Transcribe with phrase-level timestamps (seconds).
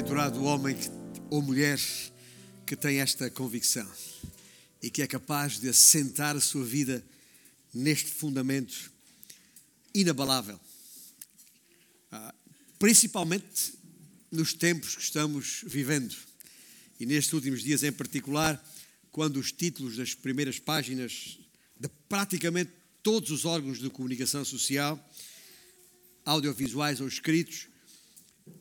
[0.00, 0.74] Bem-aventurado o homem
[1.28, 1.78] ou mulher
[2.64, 3.86] que tem esta convicção
[4.82, 7.04] e que é capaz de assentar a sua vida
[7.74, 8.90] neste fundamento
[9.92, 10.58] inabalável.
[12.10, 12.34] Ah,
[12.78, 13.74] principalmente
[14.32, 16.16] nos tempos que estamos vivendo
[16.98, 18.58] e nestes últimos dias em particular,
[19.12, 21.38] quando os títulos das primeiras páginas
[21.78, 24.98] de praticamente todos os órgãos de comunicação social,
[26.24, 27.69] audiovisuais ou escritos,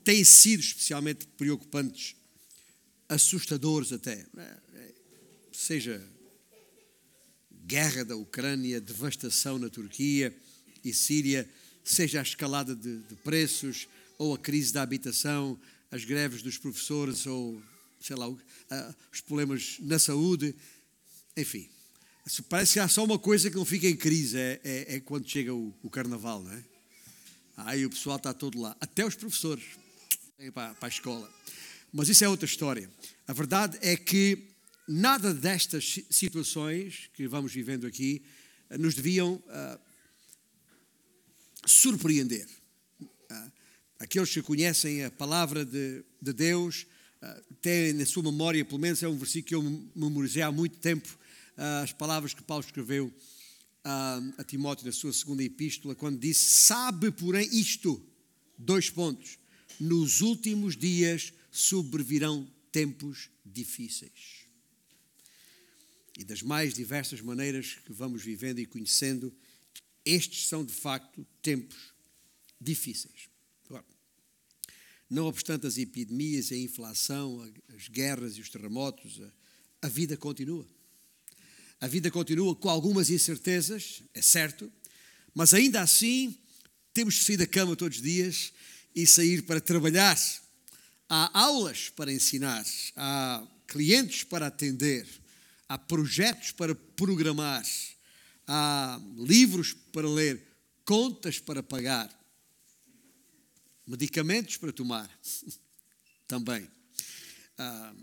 [0.03, 2.15] têm sido especialmente preocupantes,
[3.07, 4.25] assustadores até.
[5.51, 6.05] Seja
[7.65, 10.35] guerra da Ucrânia, devastação na Turquia
[10.83, 11.47] e Síria,
[11.83, 15.59] seja a escalada de, de preços ou a crise da habitação,
[15.91, 17.61] as greves dos professores ou,
[17.99, 18.27] sei lá,
[19.11, 20.55] os problemas na saúde,
[21.35, 21.69] enfim.
[22.47, 25.27] Parece que há só uma coisa que não fica em crise, é, é, é quando
[25.27, 26.63] chega o, o carnaval, não é?
[27.65, 29.63] Aí o pessoal está todo lá, até os professores
[30.53, 31.29] para, para a escola.
[31.91, 32.89] Mas isso é outra história.
[33.27, 34.49] A verdade é que
[34.87, 38.23] nada destas situações que vamos vivendo aqui
[38.69, 39.79] eh, nos deviam uh,
[41.65, 42.47] surpreender.
[43.01, 43.51] Uh,
[43.99, 46.87] aqueles que conhecem a palavra de, de Deus
[47.21, 50.77] uh, têm na sua memória, pelo menos é um versículo que eu memorizei há muito
[50.77, 51.17] tempo,
[51.83, 53.13] as palavras que Paulo escreveu
[53.83, 58.01] a Timóteo na sua segunda epístola, quando disse: Sabe, porém, isto,
[58.57, 59.37] dois pontos,
[59.79, 64.39] nos últimos dias sobrevirão tempos difíceis.
[66.17, 69.33] E das mais diversas maneiras que vamos vivendo e conhecendo,
[70.05, 71.93] estes são de facto tempos
[72.59, 73.29] difíceis.
[73.65, 73.85] Agora,
[75.09, 80.67] não obstante as epidemias, a inflação, as guerras e os terremotos, a, a vida continua.
[81.81, 84.71] A vida continua com algumas incertezas, é certo,
[85.33, 86.37] mas ainda assim
[86.93, 88.51] temos que sair da cama todos os dias
[88.93, 90.17] e sair para trabalhar.
[91.07, 92.65] Há aulas para ensinar,
[92.97, 95.07] há clientes para atender,
[95.69, 97.65] há projetos para programar,
[98.45, 100.45] há livros para ler,
[100.83, 102.13] contas para pagar,
[103.87, 105.09] medicamentos para tomar
[106.27, 106.69] também,
[107.57, 107.95] há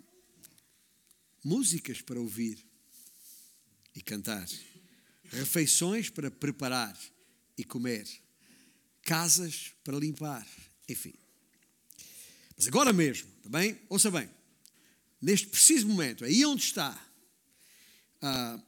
[1.45, 2.65] músicas para ouvir
[3.97, 4.47] e cantar,
[5.25, 6.97] refeições para preparar
[7.57, 8.07] e comer,
[9.03, 10.47] casas para limpar,
[10.89, 11.15] enfim.
[12.57, 14.29] Mas agora mesmo, também, tá ouça bem,
[15.21, 16.95] neste preciso momento, aí onde está,
[18.21, 18.61] ah,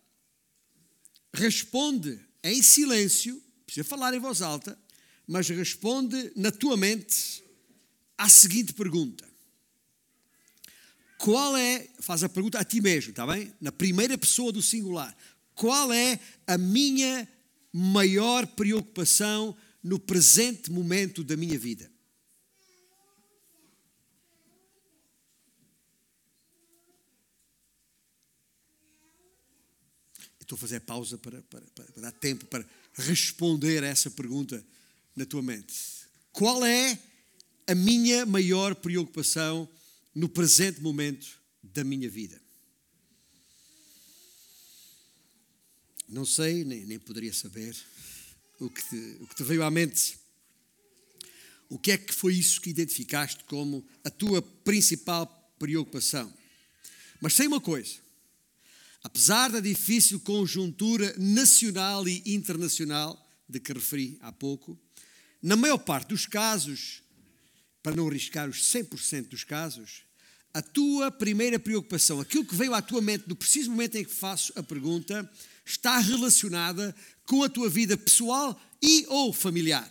[1.34, 4.78] responde em silêncio, precisa falar em voz alta,
[5.26, 7.44] mas responde na tua mente
[8.16, 9.27] à seguinte pergunta:
[11.18, 13.52] Qual é, faz a pergunta a ti mesmo, está bem?
[13.60, 15.14] Na primeira pessoa do singular:
[15.52, 17.28] Qual é a minha
[17.72, 21.90] maior preocupação no presente momento da minha vida?
[30.40, 32.64] Estou a fazer pausa para, para, para, dar tempo para
[32.94, 34.64] responder a essa pergunta
[35.14, 35.74] na tua mente.
[36.32, 36.98] Qual é
[37.66, 39.68] a minha maior preocupação
[40.18, 42.42] no presente momento da minha vida?
[46.08, 47.76] Não sei, nem, nem poderia saber
[48.58, 50.18] o que, te, o que te veio à mente.
[51.68, 56.34] O que é que foi isso que identificaste como a tua principal preocupação?
[57.20, 57.94] Mas sei uma coisa:
[59.04, 64.76] Apesar da difícil conjuntura nacional e internacional de que referi há pouco,
[65.40, 67.04] na maior parte dos casos,
[67.84, 70.07] para não arriscar os 100% dos casos,
[70.52, 74.12] a tua primeira preocupação, aquilo que veio à tua mente no preciso momento em que
[74.12, 75.30] faço a pergunta,
[75.64, 76.94] está relacionada
[77.24, 79.88] com a tua vida pessoal e ou familiar.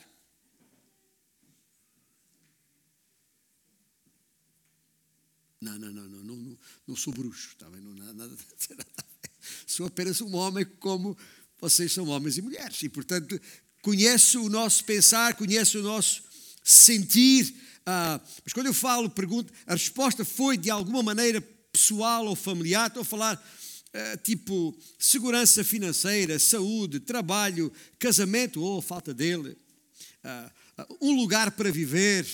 [5.60, 6.58] Não, não, não, não, não,
[6.88, 7.82] não sou bruxo, está bem?
[7.82, 8.38] Não, nada, nada,
[9.66, 11.18] Sou apenas um homem como
[11.60, 12.82] vocês são homens e mulheres.
[12.84, 13.40] E, portanto,
[13.82, 16.24] conheço o nosso pensar, conheço o nosso
[16.64, 17.56] sentir.
[17.90, 21.40] Ah, mas quando eu falo, pergunto, a resposta foi de alguma maneira
[21.72, 22.88] pessoal ou familiar.
[22.88, 23.42] Estou a falar
[23.94, 29.58] ah, tipo segurança financeira, saúde, trabalho, casamento ou falta dele.
[30.22, 30.52] Ah,
[31.00, 32.28] um lugar para viver,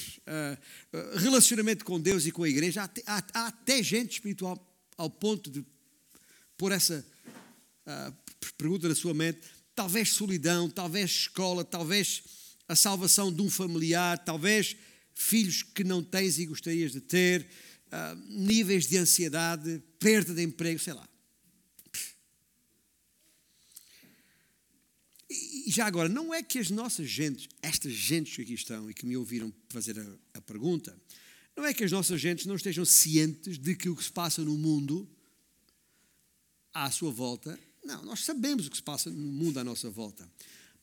[1.15, 2.83] relacionamento com Deus e com a igreja.
[2.83, 4.57] Há, há, há até gente espiritual
[4.97, 5.63] ao ponto de
[6.57, 7.05] pôr essa
[8.57, 9.39] pergunta na sua mente,
[9.73, 12.23] talvez solidão, talvez escola, talvez
[12.67, 14.75] a salvação de um familiar, talvez
[15.13, 17.47] filhos que não tens e gostarias de ter,
[17.87, 21.07] uh, níveis de ansiedade, perda de emprego, sei lá.
[25.29, 28.93] E já agora, não é que as nossas gentes, estas gentes que aqui estão e
[28.93, 30.95] que me ouviram fazer a, a pergunta,
[31.55, 34.41] Não é que as nossas gentes não estejam cientes de que o que se passa
[34.43, 35.07] no mundo
[36.73, 37.59] à sua volta.
[37.83, 40.27] Não, nós sabemos o que se passa no mundo à nossa volta.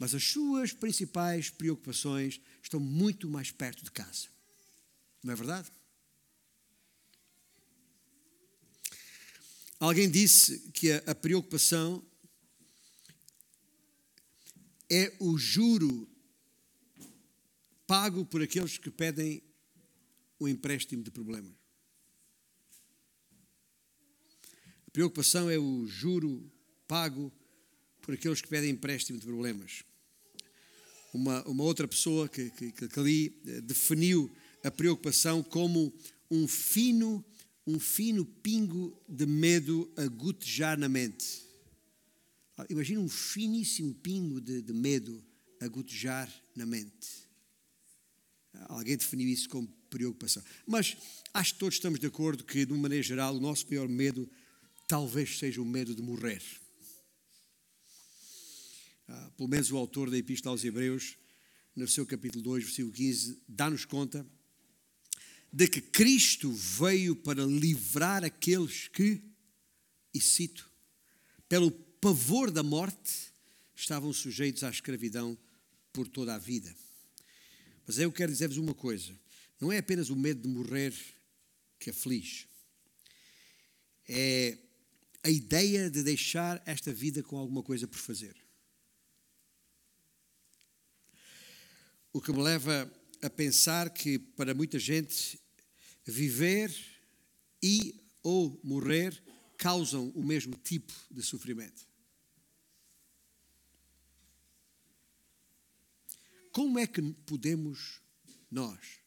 [0.00, 4.28] Mas as suas principais preocupações estão muito mais perto de casa.
[5.22, 5.70] Não é verdade?
[9.78, 12.02] Alguém disse que a, preocupação
[14.88, 16.08] é o juro
[17.86, 19.42] pago por aqueles que pedem
[20.38, 21.52] o empréstimo de problemas.
[24.86, 26.50] A preocupação é o juro
[26.88, 27.30] pago
[28.00, 29.84] por aqueles que pedem empréstimo de problemas.
[31.12, 34.30] Uma, uma outra pessoa que, que, que ali eh, definiu
[34.62, 35.92] a preocupação como
[36.30, 37.24] um fino
[37.66, 41.42] um fino pingo de medo a gotejar na mente.
[42.56, 45.22] Ah, imagina um finíssimo pingo de, de medo
[45.60, 47.08] a gotejar na mente.
[48.54, 50.42] Ah, alguém definiu isso como preocupação.
[50.66, 50.96] Mas
[51.32, 54.28] acho que todos estamos de acordo que, de uma maneira geral, o nosso maior medo
[54.88, 56.42] talvez seja o medo de morrer.
[59.12, 61.18] Ah, pelo menos o autor da Epístola aos Hebreus,
[61.74, 64.24] no seu capítulo 2, versículo 15, dá-nos conta
[65.52, 69.20] de que Cristo veio para livrar aqueles que,
[70.14, 70.70] e cito,
[71.48, 73.32] pelo pavor da morte,
[73.74, 75.36] estavam sujeitos à escravidão
[75.92, 76.72] por toda a vida.
[77.84, 79.12] Mas eu quero dizer-vos uma coisa:
[79.60, 80.94] não é apenas o medo de morrer
[81.80, 82.46] que aflige,
[84.08, 84.56] é
[85.24, 88.36] a ideia de deixar esta vida com alguma coisa por fazer.
[92.12, 92.90] O que me leva
[93.22, 95.38] a pensar que para muita gente
[96.04, 96.74] viver
[97.62, 99.22] e ou morrer
[99.56, 101.88] causam o mesmo tipo de sofrimento.
[106.52, 108.00] Como é que podemos
[108.50, 109.00] nós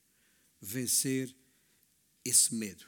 [0.61, 1.35] vencer
[2.23, 2.85] esse medo?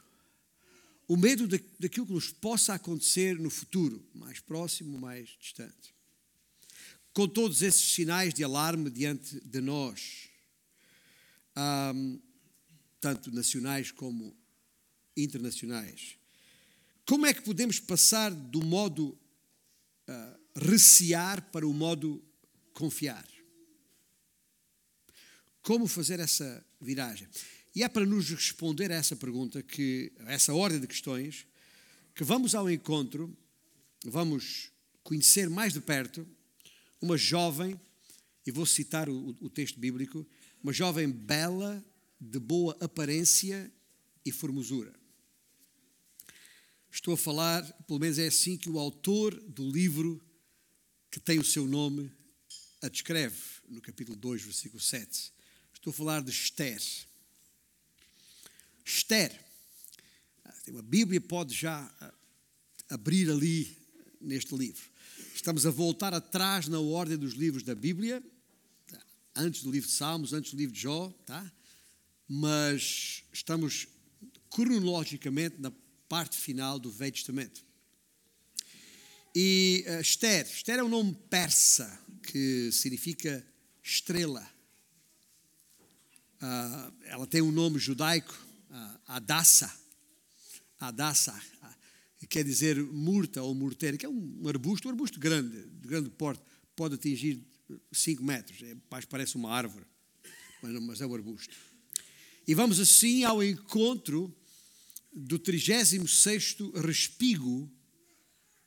[1.07, 5.94] O medo daquilo que nos possa acontecer no futuro, mais próximo, mais distante.
[7.15, 10.27] Com todos esses sinais de alarme diante de nós,
[11.95, 12.19] um,
[12.99, 14.35] tanto nacionais como
[15.15, 16.17] internacionais.
[17.05, 19.17] Como é que podemos passar do modo
[20.09, 22.21] uh, recear para o modo
[22.73, 23.25] confiar?
[25.61, 27.29] Como fazer essa viragem?
[27.73, 31.47] E é para nos responder a essa pergunta, que, a essa ordem de questões,
[32.13, 33.33] que vamos ao encontro,
[34.03, 34.69] vamos
[35.01, 36.27] conhecer mais de perto
[37.01, 37.79] uma jovem,
[38.45, 40.25] e vou citar o, o texto bíblico,
[40.63, 41.83] uma jovem bela,
[42.19, 43.71] de boa aparência
[44.25, 44.93] e formosura.
[46.89, 50.23] Estou a falar, pelo menos é assim que o autor do livro
[51.11, 52.11] que tem o seu nome
[52.81, 53.37] a descreve,
[53.67, 55.33] no capítulo 2, versículo 7.
[55.73, 56.81] Estou a falar de Esther.
[58.83, 59.39] Esther.
[60.67, 62.13] Uma Bíblia pode já ah,
[62.89, 63.77] abrir ali
[64.21, 64.94] neste livro.
[65.45, 68.19] Estamos a voltar atrás na ordem dos livros da Bíblia,
[69.35, 71.51] antes do livro de Salmos, antes do livro de Jó, tá?
[72.27, 73.87] mas estamos
[74.49, 75.71] cronologicamente na
[76.09, 77.63] parte final do Velho Testamento.
[79.35, 83.45] E uh, Esther, Esther é um nome persa que significa
[83.83, 84.51] estrela.
[86.41, 88.33] Uh, ela tem um nome judaico,
[88.71, 89.71] uh, Adassa.
[90.79, 91.54] Adassa, que
[92.27, 96.41] quer dizer murta ou morteira, que é um arbusto, um arbusto grande, de grande porte,
[96.75, 97.41] pode atingir
[97.91, 98.75] 5 metros, é,
[99.09, 99.85] parece uma árvore,
[100.61, 101.55] mas é um arbusto.
[102.47, 104.33] E vamos assim ao encontro
[105.11, 107.71] do 36º respigo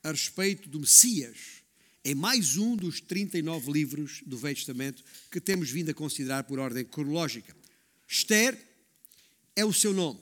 [0.02, 1.62] a respeito do Messias,
[2.04, 6.58] em mais um dos 39 livros do Velho Testamento que temos vindo a considerar por
[6.58, 7.54] ordem cronológica.
[8.08, 8.58] Esther
[9.54, 10.20] é o seu nome.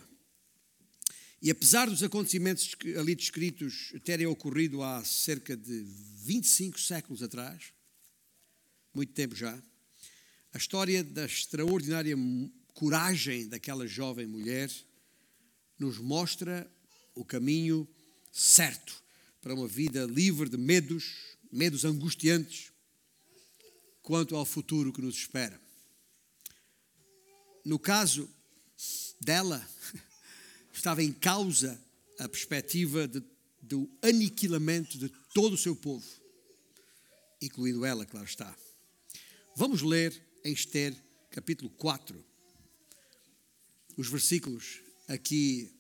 [1.41, 5.85] E apesar dos acontecimentos ali descritos terem ocorrido há cerca de
[6.25, 7.73] 25 séculos atrás,
[8.95, 9.57] muito tempo já,
[10.53, 12.17] a história da extraordinária
[12.73, 14.71] coragem daquela jovem mulher
[15.79, 16.71] nos mostra
[17.15, 17.87] o caminho
[18.33, 19.03] certo
[19.41, 22.73] para uma vida livre de medos, medos angustiantes
[24.03, 25.61] quanto ao futuro que nos espera.
[27.65, 28.29] No caso
[29.21, 29.67] dela,
[30.77, 31.81] estava em causa
[32.19, 33.23] a perspectiva de,
[33.61, 36.07] do aniquilamento de todo o seu povo,
[37.41, 38.55] incluindo ela, claro está.
[39.55, 40.95] Vamos ler em Esther,
[41.31, 42.25] capítulo 4
[43.97, 45.73] os versículos aqui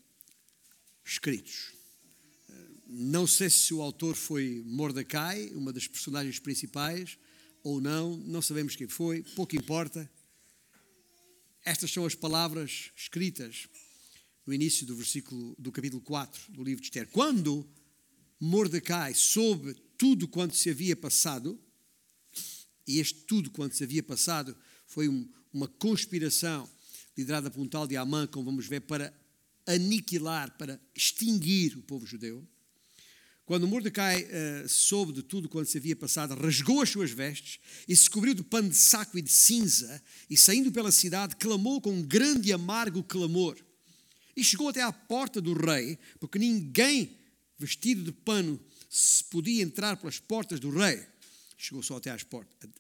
[1.04, 1.72] escritos.
[2.86, 7.18] Não sei se o autor foi Mordecai, uma das personagens principais,
[7.62, 10.10] ou não, não sabemos quem foi, pouco importa.
[11.64, 13.68] Estas são as palavras escritas
[14.46, 17.08] no início do versículo do capítulo 4 do livro de Esther.
[17.08, 17.68] Quando
[18.38, 21.60] Mordecai soube tudo quanto se havia passado,
[22.86, 26.68] e este tudo quanto se havia passado foi um, uma conspiração
[27.16, 29.12] liderada por um tal de Amã, como vamos ver, para
[29.66, 32.46] aniquilar, para extinguir o povo judeu.
[33.44, 37.96] Quando Mordecai uh, soube de tudo quanto se havia passado, rasgou as suas vestes e
[37.96, 41.92] se cobriu de pano de saco e de cinza, e saindo pela cidade, clamou com
[41.92, 43.56] um grande e amargo clamor.
[44.36, 47.16] E chegou até à porta do rei, porque ninguém
[47.58, 51.02] vestido de pano se podia entrar pelas portas do rei.
[51.56, 52.70] Chegou só até às portas,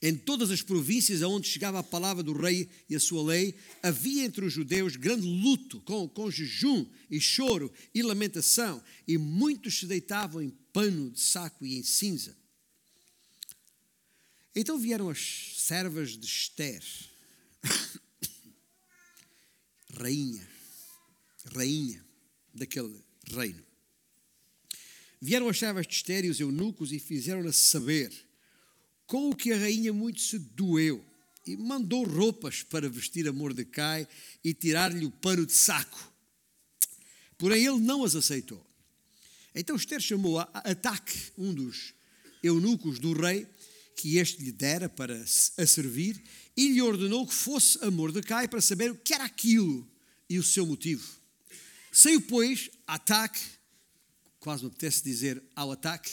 [0.00, 4.24] em todas as províncias aonde chegava a palavra do rei e a sua lei, havia
[4.24, 9.86] entre os judeus grande luto, com, com jejum e choro e lamentação, e muitos se
[9.86, 12.36] deitavam em pano de saco e em cinza.
[14.54, 16.82] Então vieram as servas de Esther,
[19.98, 20.48] rainha,
[21.52, 22.04] rainha
[22.54, 22.94] daquele
[23.30, 23.62] reino.
[25.20, 28.12] Vieram as servas de Esther e os eunucos e fizeram-na saber
[29.06, 31.04] com o que a rainha muito se doeu
[31.46, 34.06] e mandou roupas para vestir a Mordecai
[34.44, 36.12] e tirar-lhe o pano de saco.
[37.36, 38.64] Porém, ele não as aceitou.
[39.54, 41.94] Então Esther chamou a Ataque, um dos
[42.42, 43.46] eunucos do rei,
[43.96, 46.22] que este lhe dera para a servir,
[46.58, 49.88] e lhe ordenou que fosse a Mordecai para saber o que era aquilo
[50.28, 51.08] e o seu motivo.
[51.92, 53.38] Saiu, pois, Ataque,
[54.40, 56.10] quase me apetece dizer ao ataque,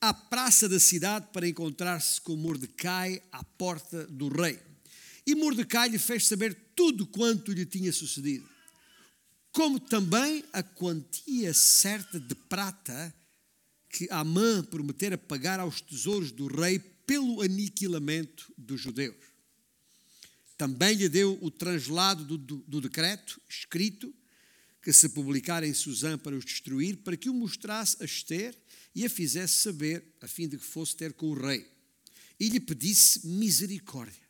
[0.00, 4.58] à praça da cidade para encontrar-se com Mordecai à porta do rei.
[5.24, 8.48] E Mordecai lhe fez saber tudo quanto lhe tinha sucedido,
[9.52, 13.14] como também a quantia certa de prata
[13.88, 19.29] que Amã prometera pagar aos tesouros do rei pelo aniquilamento dos judeus.
[20.60, 24.14] Também lhe deu o translado do, do, do decreto escrito
[24.82, 28.54] que se publicara em Suzã para os destruir, para que o mostrasse a Esther
[28.94, 31.66] e a fizesse saber, a fim de que fosse ter com o rei,
[32.38, 34.22] e lhe pedisse misericórdia,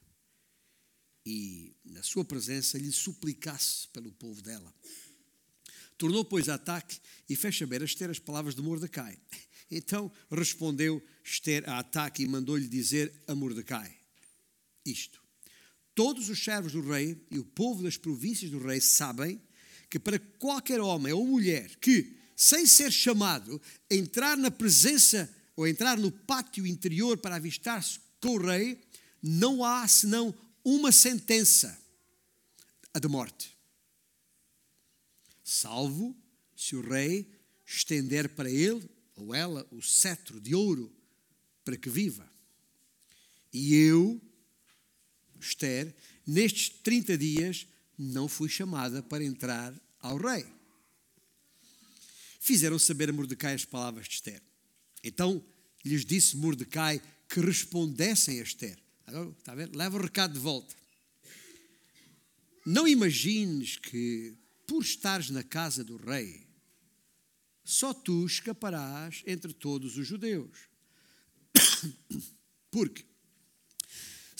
[1.27, 4.73] e na sua presença lhe suplicasse pelo povo dela.
[5.99, 6.97] Tornou, pois, a ataque
[7.29, 9.19] e fez saber a Esther as palavras de Mordecai.
[9.69, 13.99] Então respondeu Esther a ataque e mandou-lhe dizer a Mordecai
[14.87, 15.20] isto:
[15.95, 19.41] Todos os servos do rei e o povo das províncias do rei sabem
[19.89, 25.99] que para qualquer homem ou mulher que sem ser chamado, entrar na presença ou entrar
[25.99, 28.81] no pátio interior para avistar-se com o rei,
[29.23, 31.79] não há senão uma sentença,
[32.95, 33.55] a de morte.
[35.45, 36.17] Salvo
[36.57, 37.31] se o rei
[37.67, 40.91] estender para ele ou ela o cetro de ouro
[41.63, 42.27] para que viva.
[43.53, 44.19] E eu,
[45.41, 45.95] Esther,
[46.27, 47.67] nestes 30 dias,
[47.99, 50.47] não fui chamada para entrar ao rei
[52.41, 54.43] fizeram saber a Mordecai as palavras de Esther.
[55.05, 55.45] Então
[55.85, 58.77] lhes disse Mordecai que respondessem a Esther.
[59.07, 59.71] Agora, está a ver?
[59.77, 60.75] Leva o recado de volta.
[62.67, 66.47] Não imagines que, por estares na casa do rei,
[67.65, 70.69] só tu escaparás entre todos os judeus.
[72.71, 73.05] Porque,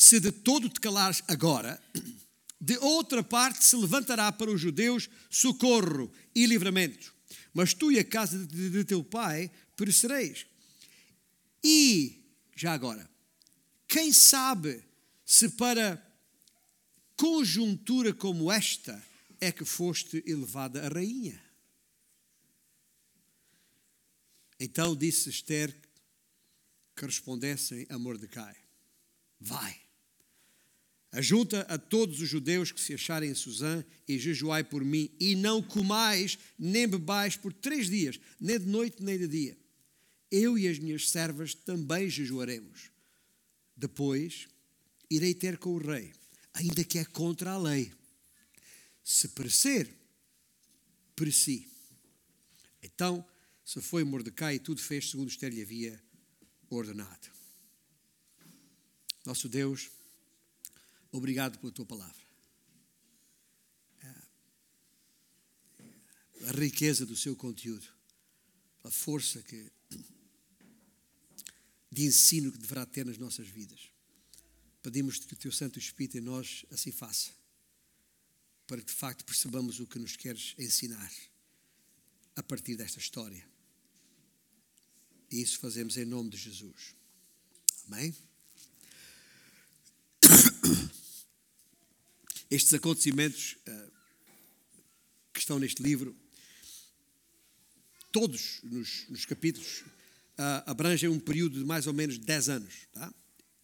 [0.01, 1.81] se de todo te calares agora,
[2.61, 7.21] de outra parte se levantará para os judeus socorro e livramento
[7.53, 10.47] mas tu e a casa de, de teu pai perecereis.
[11.63, 12.25] E,
[12.57, 13.09] já agora,
[13.87, 14.83] quem sabe
[15.25, 16.05] se para
[17.17, 19.03] conjuntura como esta
[19.41, 21.43] é que foste elevada a rainha?
[24.59, 25.75] Então disse Esther
[26.95, 28.57] que respondessem a Mordecai:
[29.41, 29.81] Vai
[31.13, 35.35] Ajunta a todos os judeus que se acharem em Suzã e jejuai por mim, e
[35.35, 39.59] não comais nem bebais por três dias, nem de noite nem de dia.
[40.31, 42.91] Eu e as minhas servas também jejuaremos.
[43.77, 44.47] Depois
[45.11, 46.13] irei ter com o rei,
[46.55, 47.93] ainda que é contra a lei.
[49.03, 49.91] Se perecer,
[51.17, 51.67] pereci.
[52.81, 53.27] Então
[53.65, 56.01] se foi Mordecai e tudo fez segundo Esther lhe havia
[56.69, 57.29] ordenado.
[59.25, 59.91] Nosso Deus
[61.13, 62.31] Obrigado pela tua palavra.
[66.47, 67.87] A riqueza do seu conteúdo,
[68.83, 69.71] a força que,
[71.93, 73.91] de ensino que deverá ter nas nossas vidas.
[74.83, 77.31] Pedimos que o teu Santo Espírito em nós assim faça,
[78.67, 81.13] para que de facto percebamos o que nos queres ensinar
[82.35, 83.47] a partir desta história.
[85.31, 86.95] E isso fazemos em nome de Jesus.
[87.87, 88.15] Amém?
[92.51, 93.93] Estes acontecimentos uh,
[95.37, 96.17] estão neste livro,
[98.11, 99.85] todos nos, nos capítulos,
[100.39, 103.15] uh, abrangem um período de mais ou menos 10 anos, tá?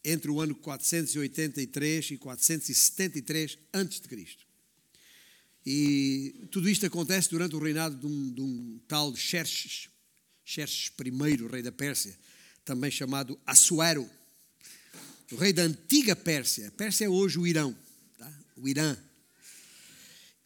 [0.05, 4.37] entre o ano 483 e 473 a.C.
[5.66, 9.88] E tudo isto acontece durante o reinado de um, de um tal Xerxes,
[10.45, 12.16] Xerxes I, rei da Pérsia,
[12.64, 14.09] também chamado Assuero,
[15.33, 16.69] o rei da antiga Pérsia.
[16.69, 17.76] A Pérsia é hoje o Irão?
[18.57, 18.97] O Irã.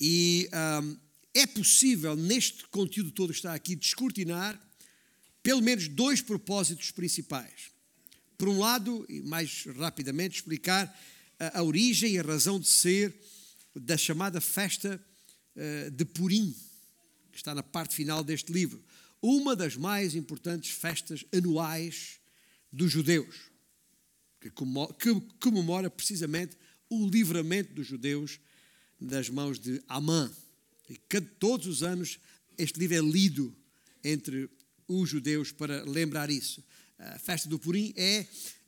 [0.01, 0.49] E
[0.83, 0.97] um,
[1.33, 4.61] é possível, neste conteúdo todo que está aqui, descortinar
[5.43, 7.71] pelo menos dois propósitos principais.
[8.37, 10.99] Por um lado, e mais rapidamente, explicar
[11.39, 13.15] a, a origem e a razão de ser
[13.75, 15.01] da chamada festa
[15.57, 16.55] uh, de Purim,
[17.31, 18.83] que está na parte final deste livro.
[19.23, 22.19] Uma das mais importantes festas anuais
[22.73, 23.51] dos judeus,
[24.41, 24.51] que
[25.39, 26.57] comemora precisamente
[26.91, 28.39] o livramento dos judeus
[29.01, 30.31] das mãos de Amã.
[30.89, 32.19] E todos os anos
[32.59, 33.57] este livro é lido
[34.05, 34.51] entre
[34.87, 36.63] os judeus para lembrar isso.
[36.99, 38.27] A festa do Purim é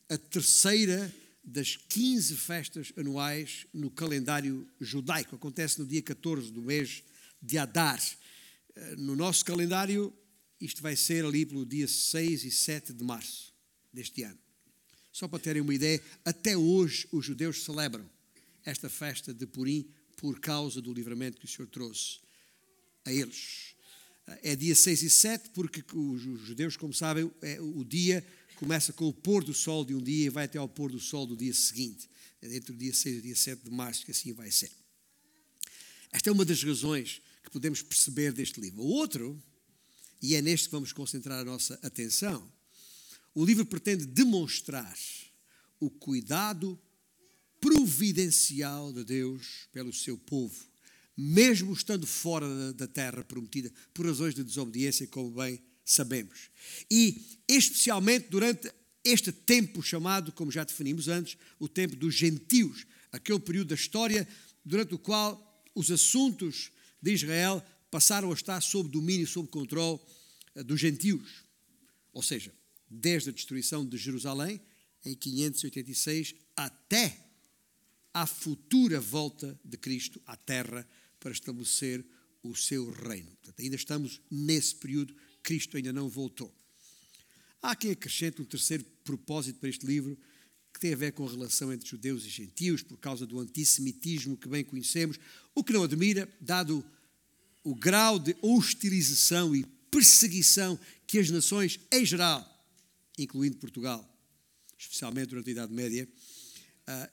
[0.09, 1.13] a terceira
[1.45, 5.35] das 15 festas anuais no calendário judaico.
[5.35, 7.03] Acontece no dia 14 do mês
[7.43, 8.01] de Adar.
[8.97, 10.15] No nosso calendário,
[10.61, 13.53] isto vai ser ali pelo dia 6 e 7 de março
[13.93, 14.39] deste ano.
[15.13, 18.09] Só para terem uma ideia, até hoje os judeus celebram
[18.65, 22.21] esta festa de Purim por causa do livramento que o Senhor trouxe
[23.05, 23.75] a eles.
[24.43, 28.25] É dia 6 e 7, porque os judeus, como sabem, é, o dia
[28.57, 31.01] começa com o pôr do sol de um dia e vai até ao pôr do
[31.01, 32.09] sol do dia seguinte.
[32.41, 34.71] É entre o dia 6 e o dia 7 de março que assim vai ser.
[36.13, 38.83] Esta é uma das razões que podemos perceber deste livro.
[38.83, 39.43] O outro,
[40.21, 42.51] e é neste que vamos concentrar a nossa atenção,
[43.35, 44.97] o livro pretende demonstrar
[45.81, 46.79] o cuidado
[47.61, 50.65] providencial de Deus pelo seu povo,
[51.17, 56.51] mesmo estando fora da terra prometida, por razões de desobediência, como bem sabemos.
[56.91, 58.71] E especialmente durante
[59.05, 64.27] este tempo chamado, como já definimos antes, o tempo dos gentios, aquele período da história
[64.65, 70.01] durante o qual os assuntos de Israel passaram a estar sob domínio, sob controle
[70.55, 71.45] eh, dos gentios.
[72.13, 72.53] Ou seja,
[72.93, 74.61] desde a destruição de Jerusalém,
[75.05, 77.19] em 586, até
[78.13, 80.87] à futura volta de Cristo à Terra
[81.19, 82.05] para estabelecer
[82.43, 83.31] o seu reino.
[83.37, 86.55] Portanto, ainda estamos nesse período, Cristo ainda não voltou.
[87.63, 90.19] Há quem acrescente um terceiro propósito para este livro,
[90.73, 94.37] que tem a ver com a relação entre judeus e gentios, por causa do antissemitismo
[94.37, 95.19] que bem conhecemos,
[95.55, 96.85] o que não admira, dado
[97.63, 102.52] o grau de hostilização e perseguição que as nações, em geral,
[103.19, 104.09] incluindo Portugal,
[104.79, 106.09] especialmente durante a Idade Média,
[106.89, 107.13] uh,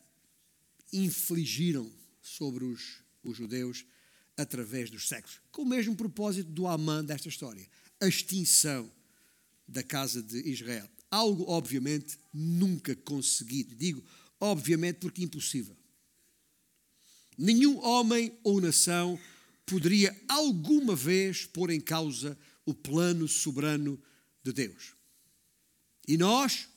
[0.91, 3.85] infligiram sobre os, os judeus
[4.37, 5.39] através dos séculos.
[5.51, 7.67] Com o mesmo propósito do Amã desta história,
[7.99, 8.91] a extinção
[9.67, 10.89] da casa de Israel.
[11.11, 13.75] Algo, obviamente, nunca conseguido.
[13.75, 14.03] Digo,
[14.39, 15.75] obviamente, porque impossível.
[17.37, 19.19] Nenhum homem ou nação
[19.65, 24.01] poderia alguma vez pôr em causa o plano soberano
[24.43, 24.98] de Deus.
[26.09, 26.67] E nós,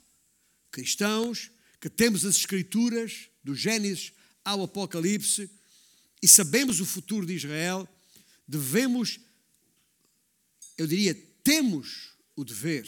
[0.70, 4.12] cristãos, que temos as Escrituras, do Gênesis
[4.44, 5.50] ao Apocalipse,
[6.22, 7.88] e sabemos o futuro de Israel,
[8.46, 9.18] devemos,
[10.76, 12.86] eu diria, temos o dever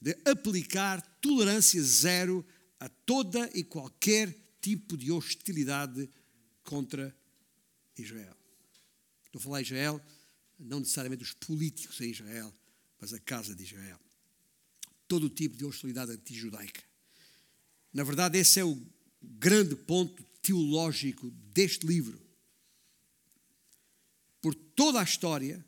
[0.00, 2.44] de aplicar tolerância zero
[2.80, 6.10] a toda e qualquer tipo de hostilidade
[6.64, 7.16] contra
[7.96, 8.36] Israel.
[9.24, 10.04] Estou a falar Israel,
[10.58, 12.52] não necessariamente os políticos em Israel,
[13.00, 14.00] mas a casa de Israel
[15.10, 16.80] todo tipo de hostilidade antijudaica.
[17.92, 18.80] Na verdade, esse é o
[19.20, 22.16] grande ponto teológico deste livro.
[24.40, 25.64] Por toda a história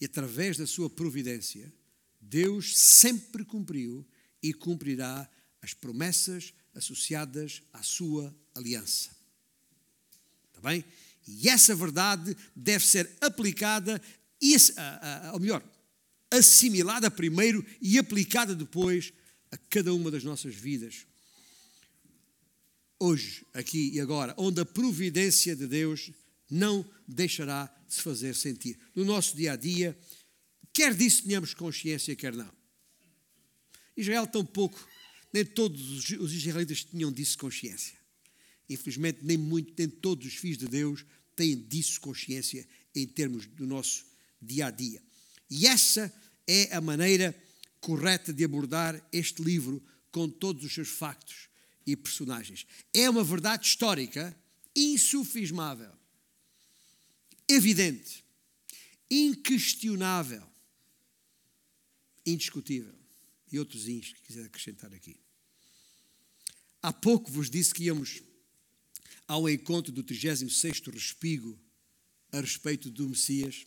[0.00, 1.70] e através da sua providência,
[2.18, 4.02] Deus sempre cumpriu
[4.42, 5.30] e cumprirá
[5.60, 9.10] as promessas associadas à sua aliança.
[10.48, 10.82] Está bem?
[11.28, 14.00] E essa verdade deve ser aplicada,
[14.40, 14.56] e,
[15.34, 15.62] ou melhor,
[16.30, 19.12] assimilada primeiro e aplicada depois
[19.50, 21.06] a cada uma das nossas vidas.
[22.98, 26.10] Hoje, aqui e agora, onde a providência de Deus
[26.50, 28.78] não deixará de se fazer sentir.
[28.94, 29.98] No nosso dia a dia,
[30.72, 32.50] quer disso tenhamos consciência, quer não.
[33.96, 34.86] Israel, tão pouco,
[35.32, 37.98] nem todos os israelitas tinham disso consciência.
[38.68, 43.66] Infelizmente, nem, muito, nem todos os filhos de Deus têm disso consciência em termos do
[43.66, 44.04] nosso
[44.40, 45.05] dia a dia.
[45.50, 46.12] E essa
[46.46, 47.34] é a maneira
[47.80, 51.48] correta de abordar este livro com todos os seus factos
[51.86, 52.66] e personagens.
[52.92, 54.36] É uma verdade histórica
[54.74, 55.92] insufismável,
[57.48, 58.24] evidente.
[59.10, 60.42] inquestionável,
[62.24, 62.94] indiscutível.
[63.52, 65.16] E outros ins que quiser acrescentar aqui.
[66.82, 68.20] Há pouco vos disse que íamos
[69.28, 71.58] ao encontro do 36º respigo
[72.32, 73.64] a respeito do Messias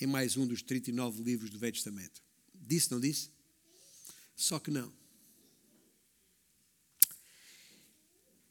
[0.00, 2.22] em mais um dos 39 livros do Velho Testamento.
[2.54, 3.30] Disse, não disse?
[4.34, 4.92] Só que não.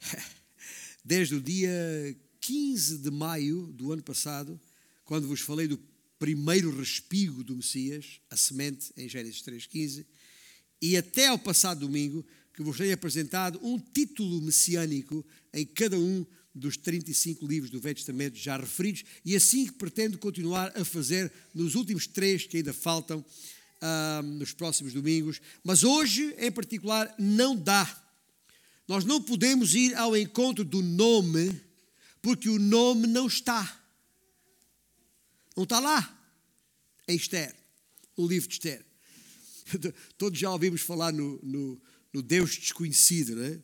[1.03, 4.59] Desde o dia 15 de maio do ano passado,
[5.03, 5.79] quando vos falei do
[6.17, 10.05] primeiro respigo do Messias, a semente, em Gênesis 3,15,
[10.81, 16.25] e até ao passado domingo, que vos tenho apresentado um título messiânico em cada um
[16.55, 21.31] dos 35 livros do Velho Testamento já referidos, e assim que pretendo continuar a fazer
[21.53, 25.41] nos últimos três que ainda faltam, uh, nos próximos domingos.
[25.63, 28.03] Mas hoje, em particular, não dá.
[28.87, 31.59] Nós não podemos ir ao encontro do nome,
[32.21, 33.81] porque o nome não está.
[35.55, 36.17] Não está lá,
[37.07, 37.55] em Esther,
[38.17, 38.85] no livro de Esther.
[40.17, 41.81] Todos já ouvimos falar no, no
[42.15, 43.59] no Deus desconhecido, né?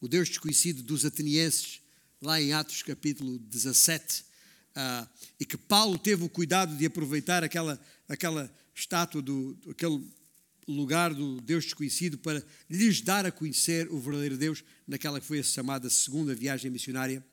[0.00, 1.80] O Deus desconhecido dos atenienses,
[2.20, 4.24] lá em Atos capítulo 17,
[4.74, 5.08] ah,
[5.40, 10.04] e que Paulo teve o cuidado de aproveitar aquela, aquela estátua, do, aquele
[10.66, 15.40] lugar do Deus desconhecido para lhes dar a conhecer o verdadeiro Deus naquela que foi
[15.40, 17.24] a chamada segunda viagem missionária.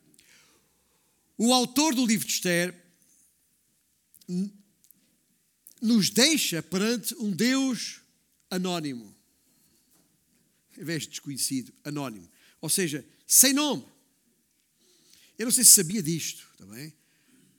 [1.38, 2.74] O autor do livro de Esther
[5.82, 8.02] nos deixa perante um Deus
[8.50, 9.16] anónimo
[10.78, 12.30] em vez de desconhecido, anónimo.
[12.66, 13.86] Ou seja, sem nome.
[15.38, 16.98] Eu não sei se sabia disto, também, tá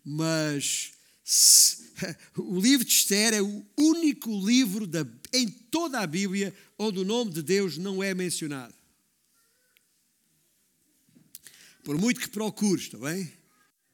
[0.05, 1.93] mas se,
[2.37, 7.05] o livro de Esther é o único livro da, em toda a Bíblia onde o
[7.05, 8.75] nome de Deus não é mencionado.
[11.85, 13.33] Por muito que procures, está bem?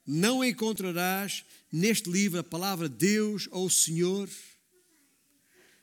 [0.07, 4.31] Não encontrarás neste livro a palavra Deus ou Senhor.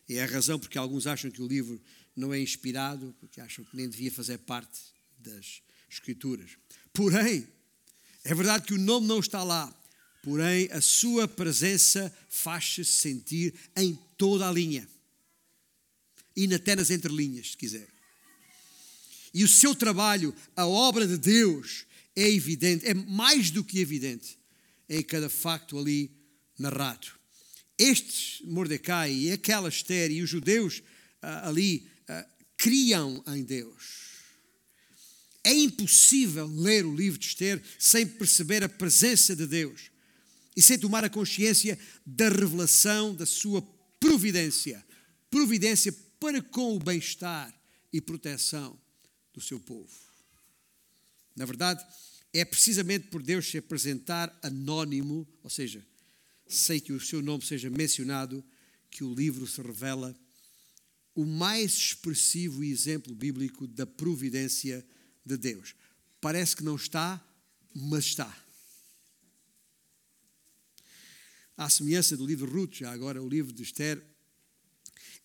[0.08, 1.80] E é a razão porque alguns acham que o livro
[2.15, 6.52] não é inspirado, porque acham que nem devia fazer parte das Escrituras.
[6.94, 7.48] Porém,
[8.24, 9.74] é verdade que o nome não está lá,
[10.22, 14.88] porém a sua presença faz-se sentir em toda a linha
[16.36, 17.88] e até nas entrelinhas, se quiser.
[19.34, 24.38] E o seu trabalho, a obra de Deus, é evidente, é mais do que evidente
[24.88, 26.12] em cada facto ali
[26.58, 27.08] narrado.
[27.78, 30.82] Estes Mordecai e aquela Esther e os judeus
[31.22, 31.88] ah, ali
[32.58, 34.09] criam em Deus.
[35.50, 39.90] É impossível ler o livro de Esther sem perceber a presença de Deus
[40.56, 43.60] e sem tomar a consciência da revelação da sua
[44.00, 44.86] providência
[45.28, 47.52] providência para com o bem-estar
[47.92, 48.80] e proteção
[49.34, 49.90] do seu povo.
[51.36, 51.84] Na verdade,
[52.32, 55.84] é precisamente por Deus se apresentar anónimo, ou seja,
[56.48, 58.46] sem que o seu nome seja mencionado,
[58.92, 60.16] que o livro se revela
[61.16, 64.86] o mais expressivo exemplo bíblico da providência
[65.30, 65.76] de Deus.
[66.20, 67.24] Parece que não está,
[67.74, 68.36] mas está.
[71.56, 74.02] À semelhança do livro Ruth, já agora o livro de Esther,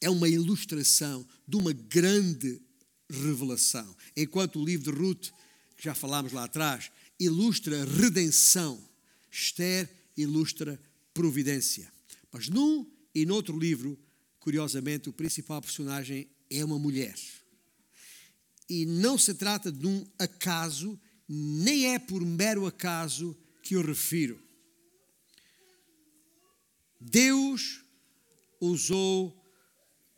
[0.00, 2.60] é uma ilustração de uma grande
[3.08, 3.96] revelação.
[4.16, 5.30] Enquanto o livro de Ruth,
[5.76, 8.82] que já falámos lá atrás, ilustra redenção,
[9.30, 10.80] Esther ilustra
[11.12, 11.92] providência.
[12.32, 13.98] Mas num e noutro livro,
[14.40, 17.14] curiosamente, o principal personagem é uma mulher.
[18.68, 20.98] E não se trata de um acaso,
[21.28, 24.42] nem é por mero acaso que eu refiro.
[27.00, 27.84] Deus
[28.60, 29.44] usou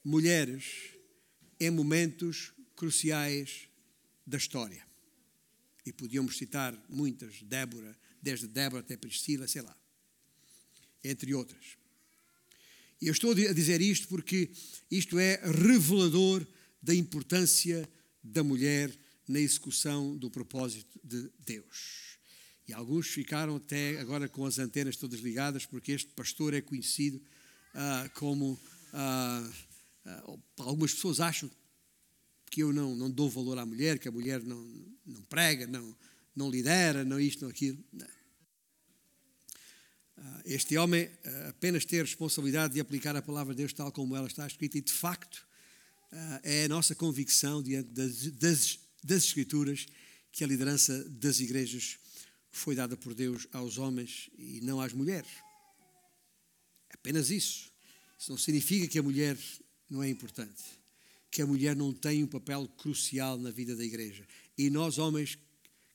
[0.05, 0.95] mulheres
[1.59, 3.69] em momentos cruciais
[4.27, 4.87] da história.
[5.85, 9.77] E podíamos citar muitas, Débora, desde Débora até Priscila, sei lá,
[11.03, 11.77] entre outras.
[13.01, 14.51] E eu estou a dizer isto porque
[14.91, 16.47] isto é revelador
[16.83, 17.89] da importância
[18.33, 18.97] da mulher
[19.29, 22.19] na execução do propósito de Deus.
[22.69, 27.23] E alguns ficaram até agora com as antenas todas ligadas, porque este pastor é conhecido
[27.75, 28.59] ah, como.
[28.93, 29.51] Ah,
[30.05, 31.51] ah, algumas pessoas acham
[32.51, 34.61] que eu não, não dou valor à mulher, que a mulher não,
[35.05, 35.97] não prega, não,
[36.35, 37.79] não lidera, não isto, não aquilo.
[37.93, 38.17] Não.
[40.45, 41.11] Este homem
[41.49, 44.79] apenas tem a responsabilidade de aplicar a palavra de Deus tal como ela está escrita,
[44.79, 45.46] e de facto
[46.43, 49.87] é a nossa convicção diante das, das, das Escrituras
[50.33, 51.99] que a liderança das igrejas
[52.51, 55.31] foi dada por Deus aos homens e não às mulheres.
[56.91, 57.71] Apenas isso.
[58.19, 59.37] Isso não significa que a mulher
[59.89, 60.63] não é importante,
[61.31, 64.27] que a mulher não tem um papel crucial na vida da igreja.
[64.57, 65.39] E nós, homens,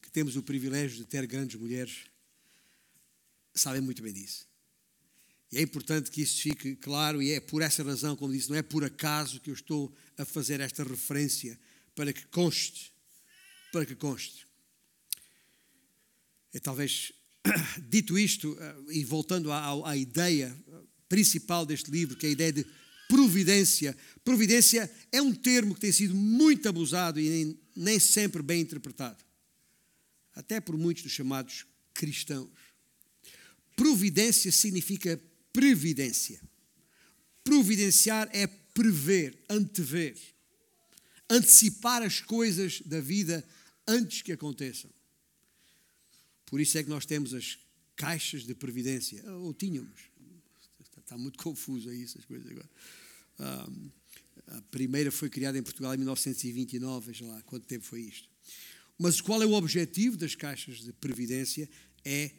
[0.01, 2.05] que temos o privilégio de ter grandes mulheres,
[3.53, 4.50] sabem muito bem disso.
[5.51, 8.55] E é importante que isso fique claro, e é por essa razão, como disse, não
[8.55, 11.59] é por acaso que eu estou a fazer esta referência,
[11.93, 12.93] para que conste,
[13.71, 14.47] para que conste.
[16.53, 17.11] É talvez,
[17.89, 20.55] dito isto, eh, e voltando à, à ideia
[21.09, 22.65] principal deste livro, que é a ideia de
[23.09, 23.97] providência.
[24.23, 29.21] Providência é um termo que tem sido muito abusado e nem, nem sempre bem interpretado,
[30.33, 32.49] até por muitos dos chamados cristãos.
[33.75, 35.19] Providência significa
[35.53, 36.41] previdência.
[37.43, 40.17] Providenciar é prever, antever,
[41.29, 43.45] antecipar as coisas da vida
[43.87, 44.89] antes que aconteçam.
[46.45, 47.57] Por isso é que nós temos as
[47.95, 50.11] caixas de previdência, ou tínhamos.
[50.97, 52.69] Está muito confuso aí essas coisas agora.
[54.47, 58.29] a primeira foi criada em Portugal em 1929, veja lá quanto tempo foi isto.
[58.97, 61.69] Mas qual é o objetivo das caixas de previdência?
[62.05, 62.31] É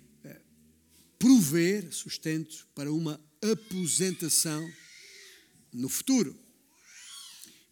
[1.23, 4.69] prover sustento para uma aposentação
[5.73, 6.37] no futuro.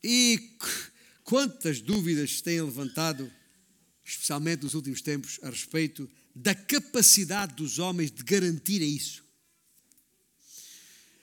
[0.05, 0.57] E
[1.25, 3.29] quantas dúvidas se têm levantado,
[4.05, 9.25] especialmente nos últimos tempos, a respeito da capacidade dos homens de garantirem isso.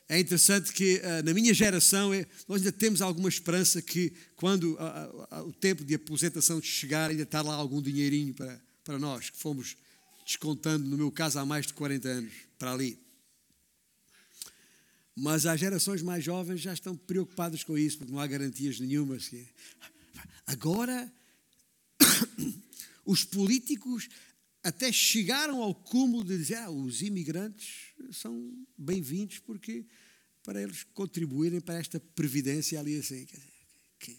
[0.10, 4.74] É interessante que uh, na minha geração é, nós ainda temos alguma esperança que quando
[4.74, 9.30] uh, uh, o tempo de aposentação chegar ainda está lá algum dinheirinho para, para nós,
[9.30, 9.78] que fomos
[10.28, 13.00] descontando, no meu caso, há mais de 40 anos, para ali.
[15.16, 19.32] Mas as gerações mais jovens já estão preocupadas com isso, porque não há garantias nenhumas.
[20.46, 21.12] Agora,
[23.06, 24.10] os políticos
[24.62, 29.86] até chegaram ao cúmulo de dizer ah, os imigrantes são bem-vindos porque
[30.44, 33.26] para eles contribuírem para esta previdência ali assim.
[33.98, 34.18] Que,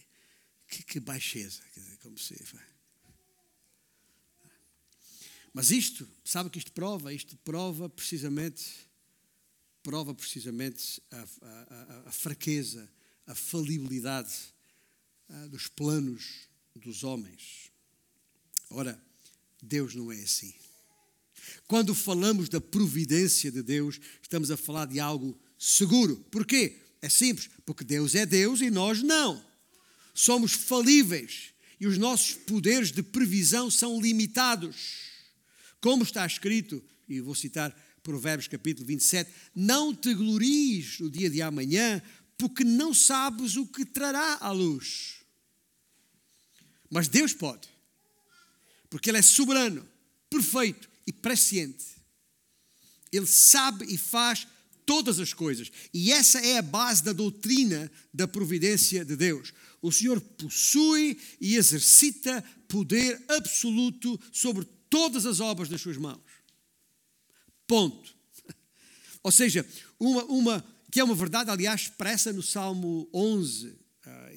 [0.69, 1.61] que, que baixeza,
[2.01, 2.35] como se
[5.59, 7.13] Mas isto, sabe o que isto prova?
[7.13, 8.65] Isto prova precisamente,
[9.83, 12.89] prova precisamente a, a, a fraqueza,
[13.27, 14.33] a falibilidade
[15.29, 17.73] a, ah, dos planos dos homens.
[18.71, 19.03] Ora,
[19.61, 20.55] Deus não é assim.
[21.67, 26.25] Quando falamos da providência de Deus, estamos a falar de algo seguro.
[26.31, 26.79] Porquê?
[27.03, 29.45] É simples, porque Deus é Deus e nós não.
[30.15, 35.08] Somos falíveis e os nossos poderes de previsão são limitados.
[35.81, 41.43] Como está escrito, e vou citar Provérbios capítulo 27, não te glories no dia de
[41.43, 42.03] amanhã,
[42.37, 45.17] porque não sabes o que trará à luz.
[46.91, 47.69] Mas Deus pode
[48.91, 49.87] porque Ele é soberano,
[50.31, 51.85] perfeito e presciente.
[53.13, 54.47] Ele sabe e faz
[54.85, 55.71] todas as coisas.
[55.93, 59.53] E essa é a base da doutrina da providência de Deus.
[59.81, 66.21] O Senhor possui e exercita poder absoluto sobre todas as obras das suas mãos.
[67.67, 68.15] Ponto.
[69.23, 69.67] Ou seja,
[69.99, 74.31] uma, uma que é uma verdade, aliás, expressa no Salmo 11, ah,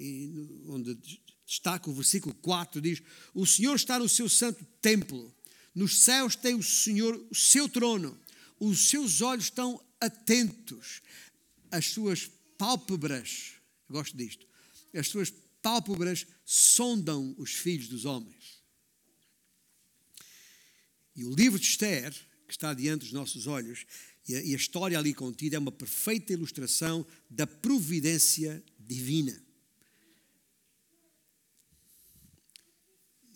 [0.67, 0.97] onde
[1.45, 3.01] destaca o versículo 4, diz:
[3.33, 5.33] O Senhor está no seu santo templo,
[5.73, 8.19] nos céus tem o Senhor o seu trono,
[8.59, 11.01] os seus olhos estão atentos,
[11.69, 13.53] as suas pálpebras,
[13.89, 14.45] gosto disto,
[14.93, 18.60] as suas pálpebras sondam os filhos dos homens.
[21.15, 22.13] E o livro de Esther,
[22.47, 23.85] que está diante dos nossos olhos,
[24.27, 29.41] e a, e a história ali contida é uma perfeita ilustração da providência divina.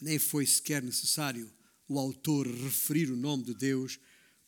[0.06, 1.52] nem foi sequer necessário
[1.88, 4.00] o autor referir o nome de Deus,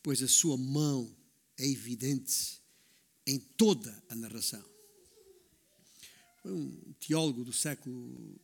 [0.02, 1.12] pois a sua mão
[1.56, 2.60] é evidente
[3.26, 4.64] em toda a narração.
[6.42, 8.40] Foi um teólogo do século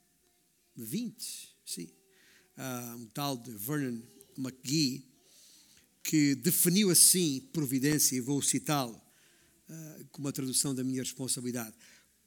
[0.76, 1.88] XX, sim,
[2.58, 4.00] uh, um tal de Vernon
[4.40, 5.04] McGee,
[6.02, 9.00] que definiu assim providência, e vou citá-lo
[9.68, 11.74] uh, com uma tradução da minha responsabilidade.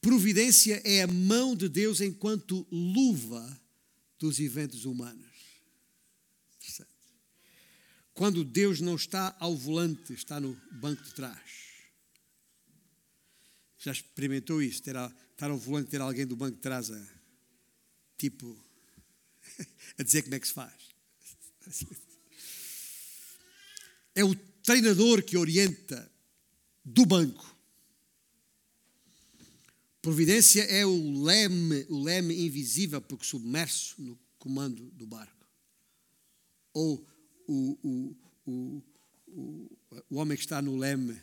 [0.02, 3.60] Providência é a mão de Deus enquanto luva
[4.20, 5.28] dos eventos humanos.
[8.14, 11.40] Quando Deus não está ao volante, está no banco de trás.
[13.78, 14.82] Já experimentou isso?
[14.82, 17.08] Ter, estar ao volante, ter alguém do banco de trás a,
[18.18, 18.58] tipo,
[20.00, 20.87] a dizer como é que se faz.
[24.16, 26.12] É o treinador que orienta
[26.84, 27.56] do banco.
[30.02, 35.46] Providência é o leme, o leme invisível porque submerso no comando do barco.
[36.74, 37.06] Ou
[37.48, 38.84] o, o, o,
[39.28, 39.78] o,
[40.10, 41.20] o homem que está no leme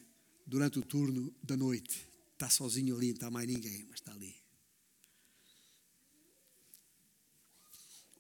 [0.47, 2.07] durante o turno da noite.
[2.33, 4.35] Está sozinho ali, não está mais ninguém, mas está ali.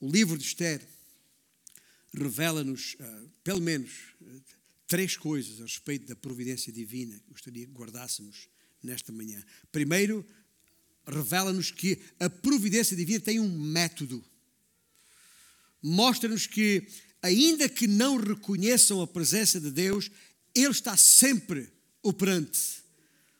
[0.00, 0.86] O livro de Esther
[2.14, 4.42] revela-nos, uh, pelo menos, uh,
[4.86, 8.48] três coisas a respeito da providência divina que gostaria que guardássemos
[8.82, 9.42] nesta manhã.
[9.72, 10.24] Primeiro,
[11.06, 14.24] revela-nos que a providência divina tem um método.
[15.82, 16.86] Mostra-nos que,
[17.22, 20.10] ainda que não reconheçam a presença de Deus,
[20.54, 21.68] Ele está sempre
[22.02, 22.82] operante.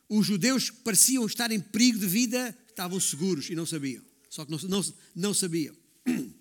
[0.08, 4.02] Os judeus pareciam estar em perigo de vida, estavam seguros e não sabiam.
[4.28, 5.74] Só que não, não, não sabiam.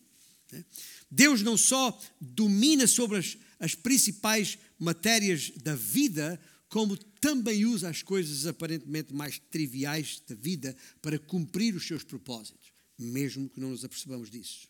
[1.16, 8.02] Deus não só domina sobre as, as principais matérias da vida, como também usa as
[8.02, 13.86] coisas aparentemente mais triviais da vida para cumprir os seus propósitos, mesmo que não nos
[13.86, 14.68] apercebamos disso.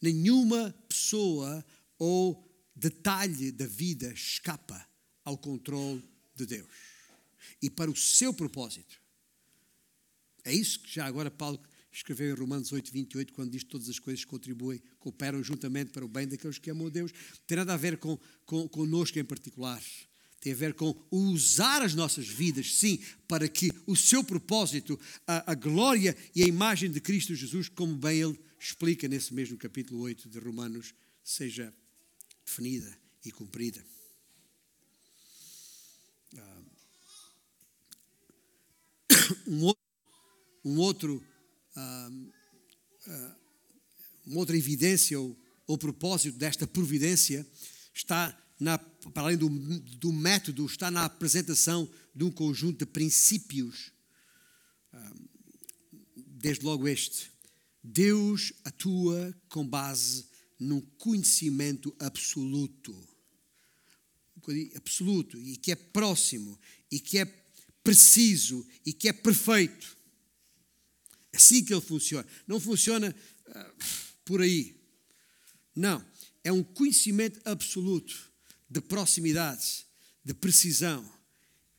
[0.00, 1.64] Nenhuma pessoa
[1.98, 4.86] ou detalhe da vida escapa
[5.24, 6.68] ao controle de Deus
[7.62, 9.00] e para o seu propósito.
[10.44, 11.58] É isso que já agora Paulo
[11.96, 16.04] escreveu em Romanos 8, 28, quando diz que todas as coisas contribuem, cooperam juntamente para
[16.04, 17.10] o bem daqueles que amam a Deus.
[17.46, 19.82] Tem nada a ver com, com conosco em particular.
[20.38, 25.52] Tem a ver com usar as nossas vidas, sim, para que o seu propósito, a,
[25.52, 30.02] a glória e a imagem de Cristo Jesus, como bem ele explica nesse mesmo capítulo
[30.02, 31.74] 8 de Romanos, seja
[32.44, 33.82] definida e cumprida.
[36.36, 36.62] Ah,
[39.48, 39.82] um outro,
[40.62, 41.35] um outro
[44.26, 47.46] uma outra evidência ou, ou propósito desta providência
[47.94, 53.92] está na, para além do, do, método, está na apresentação de um conjunto de princípios.
[56.16, 57.30] Desde logo este.
[57.82, 60.26] Deus atua com base
[60.58, 62.96] num conhecimento absoluto.
[64.76, 66.58] Absoluto, e que é próximo,
[66.90, 67.24] e que é
[67.82, 69.95] preciso, e que é perfeito.
[71.36, 72.26] É assim que ele funciona.
[72.46, 73.14] Não funciona
[73.48, 73.84] uh,
[74.24, 74.74] por aí.
[75.74, 76.02] Não.
[76.42, 78.32] É um conhecimento absoluto
[78.70, 79.84] de proximidade,
[80.24, 81.06] de precisão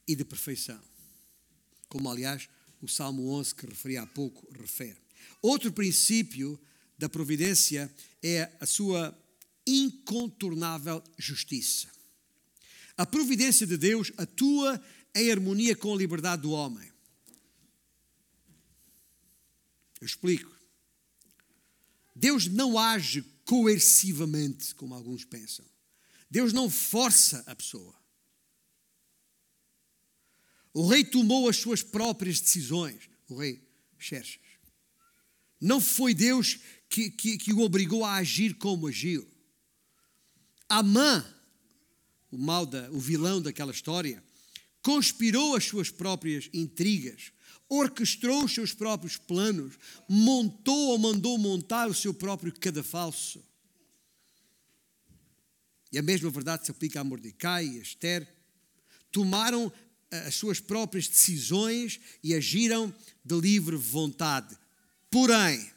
[0.07, 0.79] e de perfeição.
[1.89, 2.47] Como, aliás,
[2.79, 5.01] o Salmo 11, que referi há pouco, refere.
[5.41, 6.59] Outro princípio
[6.95, 7.91] da providência
[8.21, 9.17] é a sua
[9.65, 11.87] incontornável justiça.
[12.95, 14.79] A providência de Deus atua
[15.15, 16.96] em harmonia com a liberdade do homem.
[19.99, 20.55] Eu explico.
[22.15, 25.65] Deus não age coercivamente, como alguns pensam.
[26.29, 27.95] Deus não força a pessoa.
[30.73, 34.39] O rei tomou as suas próprias decisões, o rei Xerxes.
[35.59, 39.27] Não foi Deus que, que, que o obrigou a agir como agiu.
[40.69, 41.25] Amã,
[42.29, 44.23] o mal da, o vilão daquela história,
[44.81, 47.31] conspirou as suas próprias intrigas
[47.69, 49.77] orquestrou os seus próprios planos,
[50.07, 53.43] montou ou mandou montar o seu próprio cadafalso.
[55.91, 58.27] E a mesma verdade se aplica a Mordecai e a Esther.
[59.11, 59.71] Tomaram
[60.11, 64.57] eh, as suas próprias decisões e agiram de livre vontade.
[65.09, 65.71] Porém,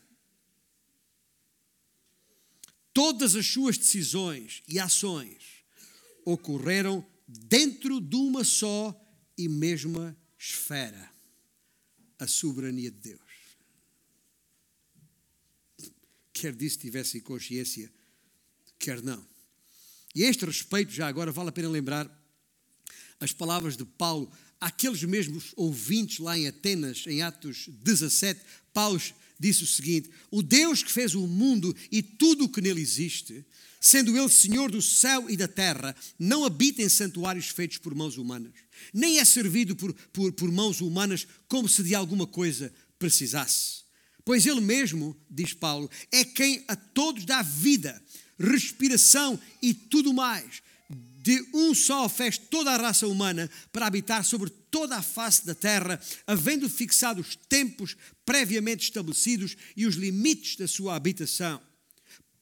[2.92, 5.64] todas as suas decisões e ações
[6.24, 8.96] ocorreram dentro de uma só
[9.38, 11.09] e mesma esfera
[12.20, 13.20] a soberania de Deus.
[16.32, 17.90] Quer disso tivessem consciência,
[18.78, 19.26] quer não.
[20.14, 22.08] E a este respeito, já agora vale a pena lembrar
[23.18, 24.30] as palavras de Paulo
[24.60, 28.40] àqueles mesmos ouvintes lá em Atenas, em Atos 17.
[28.72, 29.00] Paulo
[29.40, 33.44] disse o seguinte: O Deus que fez o mundo e tudo o que nele existe,
[33.80, 38.16] sendo ele Senhor do céu e da terra, não habita em santuários feitos por mãos
[38.18, 38.52] humanas
[38.92, 43.80] nem é servido por, por, por mãos humanas como se de alguma coisa precisasse.
[44.24, 48.00] Pois ele mesmo, diz Paulo, é quem a todos dá vida,
[48.38, 50.62] respiração e tudo mais.
[51.22, 55.54] De um só fez toda a raça humana para habitar sobre toda a face da
[55.54, 57.94] terra, havendo fixado os tempos
[58.24, 61.60] previamente estabelecidos e os limites da sua habitação.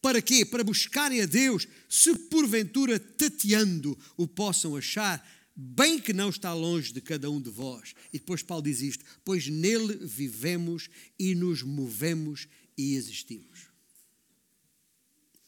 [0.00, 0.44] Para quê?
[0.44, 6.92] Para buscarem a Deus, se porventura tateando o possam achar, bem que não está longe
[6.92, 7.94] de cada um de vós.
[8.12, 13.66] E depois Paulo diz isto: pois nele vivemos e nos movemos e existimos.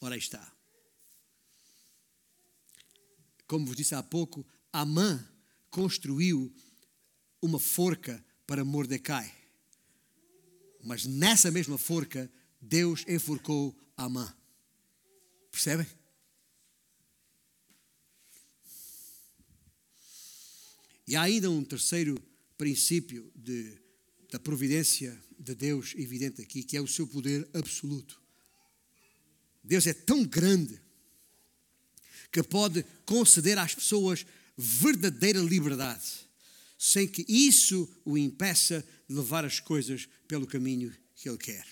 [0.01, 0.51] Ora aí está.
[3.51, 5.29] Como vos disse há pouco, Amã
[5.69, 6.55] construiu
[7.41, 9.29] uma forca para Mordecai.
[10.81, 12.31] Mas nessa mesma forca,
[12.61, 14.33] Deus enforcou Amã.
[15.51, 15.85] Percebem?
[21.05, 22.17] E há ainda um terceiro
[22.57, 23.77] princípio de,
[24.31, 28.21] da providência de Deus evidente aqui, que é o seu poder absoluto.
[29.61, 30.80] Deus é tão grande
[32.31, 34.25] que pode conceder às pessoas
[34.57, 36.05] verdadeira liberdade,
[36.77, 41.65] sem que isso o impeça de levar as coisas pelo caminho que ele quer.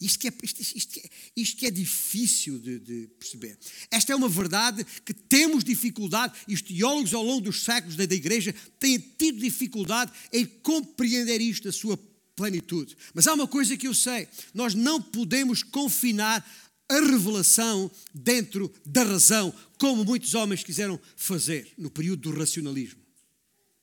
[0.00, 3.56] Isto que é, isto, isto, é, isto que é difícil de, de, perceber.
[3.88, 8.04] Esta é uma verdade que temos dificuldade, e os teólogos ao longo dos séculos da,
[8.04, 11.96] da Igreja têm tido dificuldade em compreender isto na sua
[12.34, 12.96] plenitude.
[13.14, 16.44] Mas há uma coisa que eu sei: nós não podemos confinar
[16.88, 23.00] a revelação dentro da razão, como muitos homens quiseram fazer no período do racionalismo.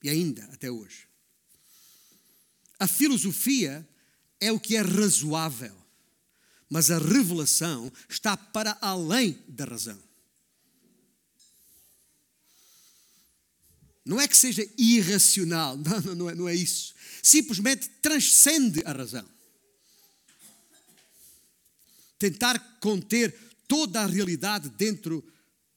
[0.03, 1.07] E ainda até hoje.
[2.79, 3.87] A filosofia
[4.39, 5.79] é o que é razoável
[6.69, 9.99] mas a revelação está para além da razão.
[14.05, 15.75] Não é que seja irracional,
[16.05, 16.93] não, não, é, não é isso.
[17.23, 19.27] Simplesmente transcende a razão.
[22.19, 23.33] Tentar conter
[23.67, 25.25] toda a realidade dentro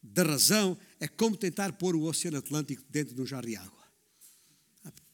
[0.03, 3.83] da razão é como tentar pôr o Oceano Atlântico dentro de um jarro de água.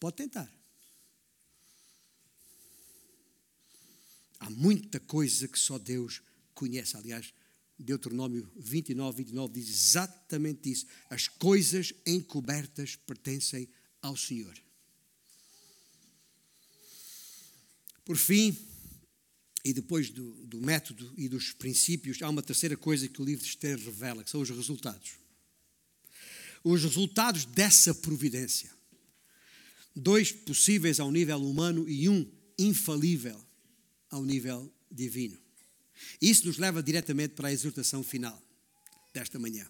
[0.01, 0.51] Pode tentar.
[4.41, 6.22] Há muita coisa que só Deus
[6.55, 6.97] conhece.
[6.97, 7.35] Aliás,
[7.79, 10.87] Deuteronômio 29, 29 diz exatamente isso.
[11.11, 13.68] As coisas encobertas pertencem
[14.01, 14.57] ao Senhor.
[18.05, 18.57] Por fim,
[19.69, 23.45] e depois do, do, método e dos princípios, há uma terceira coisa que o livro
[23.45, 25.11] de Esther revela, que são os resultados.
[26.64, 28.71] Os resultados dessa providência.
[29.95, 32.27] Dois possíveis ao nível humano e um
[32.59, 33.39] infalível
[34.09, 35.39] ao nível divino.
[36.19, 38.43] Isso nos leva diretamente para a exortação final
[39.12, 39.69] desta manhã.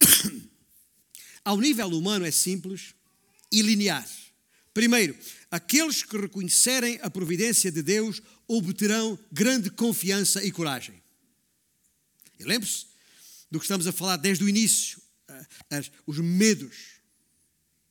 [1.42, 2.94] Ao nível humano é simples
[3.50, 4.06] e linear.
[4.72, 5.18] Primeiro,
[5.50, 11.02] aqueles que reconhecerem a providência de Deus obterão grande confiança e coragem.
[12.38, 12.86] E lembre-se
[13.50, 15.02] do que estamos a falar desde o início,
[15.68, 17.00] as, os medos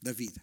[0.01, 0.41] da vida.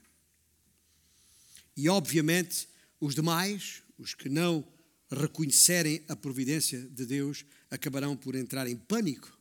[1.76, 2.68] E, obviamente,
[3.00, 4.66] os demais, os que não
[5.10, 9.38] reconhecerem a providência de Deus, acabarão por entrar em pânico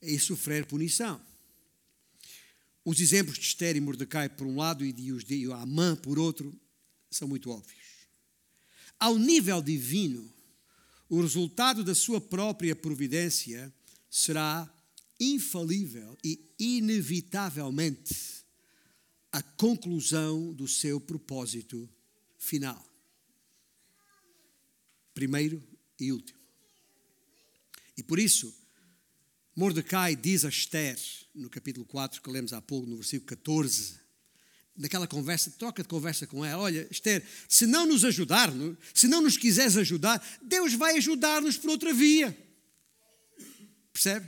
[0.00, 1.20] e sofrer punição.
[2.84, 6.52] Os exemplos de Esther e Mordecai, por um lado, e de de Amã, por outro,
[7.10, 8.06] são muito óbvios.
[8.98, 10.32] Ao nível divino,
[11.08, 13.72] o resultado da sua própria providência
[14.10, 14.72] será
[15.20, 18.44] infalível e inevitavelmente
[19.30, 21.88] a conclusão do seu propósito
[22.38, 22.92] final
[25.14, 25.62] primeiro
[25.98, 26.38] e último.
[27.96, 28.54] E por isso,
[29.54, 30.98] Mordecai diz a Esther,
[31.34, 34.00] no capítulo 4, que lemos há pouco, no versículo 14,
[34.74, 38.50] naquela conversa, troca de conversa com ela: Olha, Esther, se não nos ajudar,
[38.94, 42.36] se não nos quiseres ajudar, Deus vai ajudar-nos por outra via.
[43.92, 44.26] Percebe?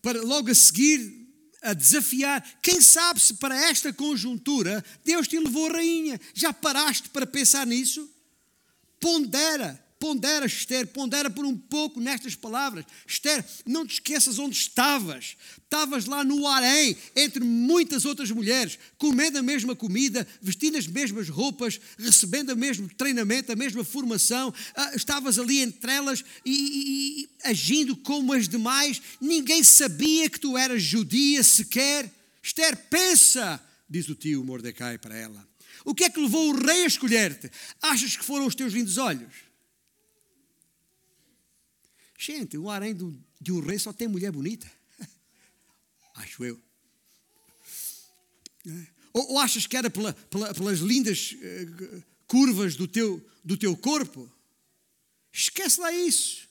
[0.00, 1.26] Para logo a seguir
[1.62, 2.60] a desafiar.
[2.62, 6.20] Quem sabe se para esta conjuntura Deus te levou rainha?
[6.32, 8.08] Já paraste para pensar nisso?
[9.00, 12.84] Pondera Pondera, Esther, pondera por um pouco nestas palavras.
[13.06, 15.36] Esther, não te esqueças onde estavas.
[15.62, 21.30] Estavas lá no harém, entre muitas outras mulheres, comendo a mesma comida, vestindo as mesmas
[21.30, 24.52] roupas, recebendo o mesmo treinamento, a mesma formação.
[24.74, 29.00] Ah, estavas ali entre elas e, e, e agindo como as demais.
[29.18, 32.12] Ninguém sabia que tu eras judia sequer.
[32.42, 35.48] Esther, pensa, diz o tio Mordecai para ela.
[35.86, 37.50] O que é que levou o rei a escolher-te?
[37.80, 39.45] Achas que foram os teus lindos olhos?
[42.18, 42.96] Gente, o harém
[43.40, 44.70] de um rei só tem mulher bonita.
[46.14, 46.60] Acho eu.
[48.66, 48.96] É.
[49.12, 53.74] Ou, ou, achas que era pela, pela, pelas lindas uh, curvas do teu, do teu
[53.74, 54.30] corpo?
[55.32, 56.46] Esquece lá isso.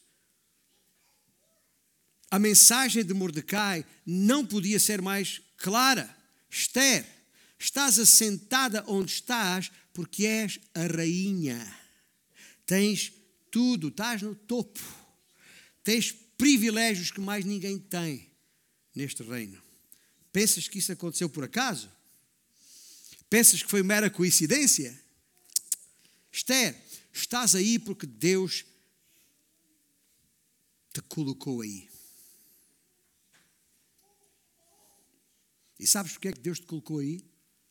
[2.32, 6.16] A mensagem de Mordecai não podia ser mais clara.
[6.50, 7.06] Esther,
[7.60, 11.60] estás assentada onde estás porque és a rainha.
[12.66, 13.14] Tens
[13.52, 15.05] tudo, estás no topo.
[15.86, 18.32] Tens privilégios que mais ninguém tem
[18.96, 19.62] neste reino.
[20.34, 21.92] Pensas que isso aconteceu por acaso?
[23.30, 25.00] Pensas que foi mera coincidência?
[26.32, 26.76] Esther,
[27.14, 28.66] estás aí porque Deus
[30.92, 31.88] te colocou aí.
[35.80, 37.24] E sabes porque é que Deus te colocou aí?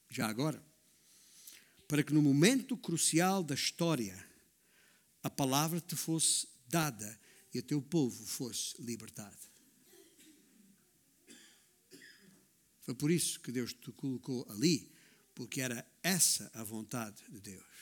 [0.08, 0.64] Já agora.
[1.88, 4.24] Para que no momento crucial da história
[5.20, 7.23] a palavra te fosse dada
[7.54, 9.38] e o teu povo fosse libertado.
[12.82, 14.92] Foi por isso que Deus te colocou ali,
[15.34, 17.74] porque era essa a vontade de Deus.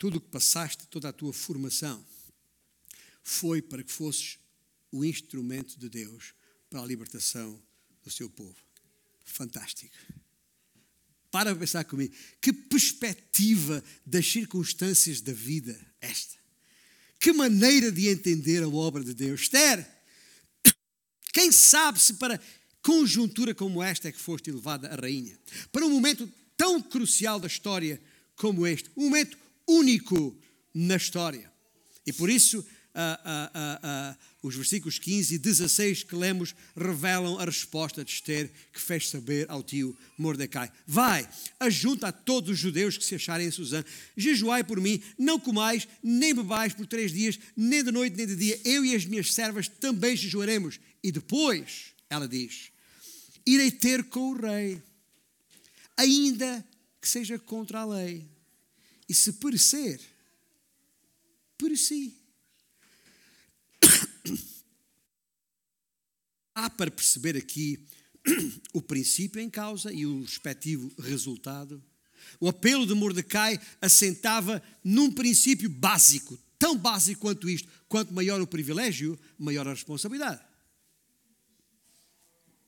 [0.00, 2.02] tudo o que passaste, toda a tua formação,
[3.22, 4.38] foi para que fosses
[4.90, 6.32] o instrumento de Deus
[6.70, 7.62] para a libertação
[8.02, 8.56] do seu povo.
[9.26, 9.94] Fantástico.
[11.30, 12.14] Para pensar comigo.
[12.40, 16.39] Que perspectiva das circunstâncias da vida esta.
[17.20, 19.42] Que maneira de entender a obra de Deus.
[19.42, 19.86] Esther,
[21.34, 22.40] quem sabe se para
[22.82, 25.38] conjuntura como esta é que foste levada a rainha?
[25.70, 28.00] Para um momento tão crucial da história
[28.36, 28.90] como este.
[28.96, 29.36] Um momento
[29.68, 30.34] único
[30.72, 31.52] na história.
[32.06, 32.66] E por isso
[34.42, 39.46] os versículos 15 e 16 que lemos revelam a resposta de Esther que fez saber
[39.48, 41.28] ao tio Mordecai: Vai,
[41.58, 43.84] ajunta a todos os judeus que se acharem em Suzã,
[44.16, 48.36] jejuai por mim, não comais nem bebais por três dias, nem de noite nem de
[48.36, 48.60] dia.
[48.64, 50.80] Eu e as minhas servas também jejuaremos.
[51.02, 52.70] E depois, ela diz:
[53.46, 54.82] Irei ter com o rei,
[55.96, 56.64] ainda
[57.00, 58.28] que seja contra a lei,
[59.08, 60.00] e se perecer,
[61.56, 62.19] pereci
[66.54, 67.78] Há para perceber aqui
[68.72, 71.82] o princípio em causa e o respectivo resultado.
[72.38, 78.46] O apelo de Mordecai assentava num princípio básico, tão básico quanto isto: quanto maior o
[78.46, 80.42] privilégio, maior a responsabilidade.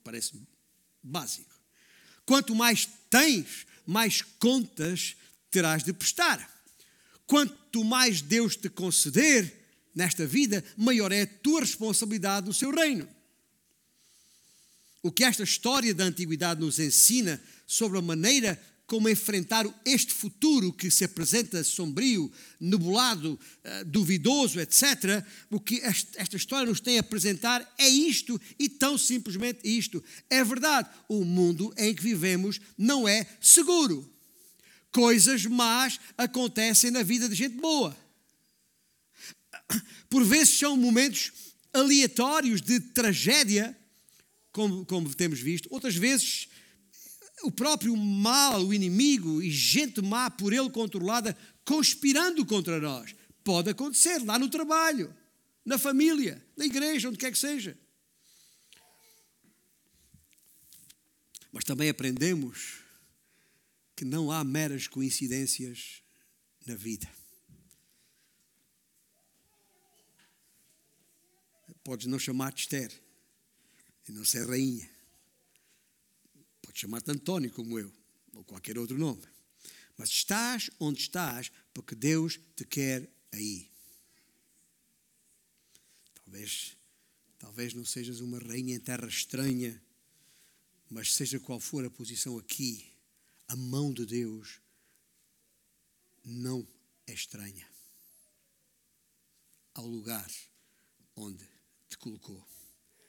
[0.03, 0.41] Parece
[1.03, 1.53] básico.
[2.25, 5.17] Quanto mais tens, mais contas
[5.51, 6.51] terás de prestar.
[7.27, 9.62] Quanto mais Deus te conceder,
[9.95, 13.09] nesta vida, maior é a tua responsabilidade no seu reino.
[15.03, 20.73] O que esta história da antiguidade nos ensina sobre a maneira como enfrentar este futuro
[20.73, 22.31] que se apresenta sombrio,
[22.61, 25.25] nebulado, eh, duvidoso, etc.
[25.51, 30.03] O que esta história nos tem a apresentar é isto e tão simplesmente isto.
[30.29, 34.09] É verdade, o mundo em que vivemos não é seguro.
[34.93, 37.97] Coisas más acontecem na vida de gente boa
[40.09, 41.33] por vezes são momentos
[41.73, 43.77] aleatórios de tragédia,
[44.53, 46.49] como, como temos visto, outras vezes
[47.43, 53.15] o próprio mal, o inimigo e gente má por ele controlada conspirando contra nós.
[53.43, 55.15] Pode acontecer lá no trabalho,
[55.65, 57.77] na família, na igreja, onde quer que seja.
[61.51, 62.81] Mas também aprendemos
[63.97, 66.03] que não há meras coincidências
[66.67, 67.09] na vida.
[71.85, 72.93] Podes não chamar-te Esther
[74.09, 74.89] e não ser rainha.
[76.63, 77.93] Podes chamar-te António, como eu,
[78.35, 79.23] ou qualquer outro nome.
[79.97, 83.71] Mas estás onde estás porque Deus te quer aí.
[86.15, 86.77] Talvez,
[87.39, 89.83] talvez não sejas uma rainha em terra estranha,
[90.89, 92.93] mas seja qual for a posição aqui,
[93.49, 94.61] a mão de Deus
[96.25, 96.67] não
[97.07, 97.69] é estranha
[99.75, 100.31] ao lugar
[101.17, 101.52] onde
[102.03, 102.45] colocou.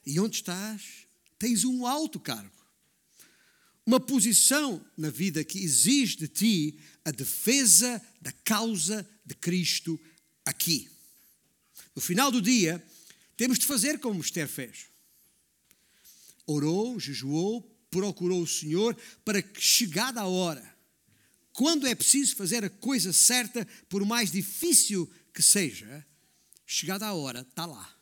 [0.06, 1.08] E onde estás,
[1.40, 2.64] tens um alto cargo.
[3.86, 10.00] Uma posição na vida que exige de ti a defesa da causa de Cristo
[10.46, 10.90] aqui.
[11.96, 12.82] No final do dia,
[13.36, 14.86] temos de fazer como Esther fez.
[16.46, 20.74] Orou, jejuou, procurou o Senhor para que, chegada a hora,
[21.52, 26.06] quando é preciso fazer a coisa certa, por mais difícil que seja,
[26.66, 27.93] chegada a hora, está lá.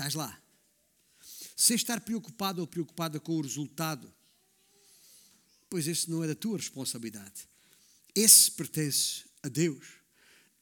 [0.00, 0.42] Estás lá.
[1.54, 4.10] Sem estar preocupado ou preocupada com o resultado,
[5.68, 7.46] pois esse não é da tua responsabilidade.
[8.14, 9.86] Esse pertence a Deus.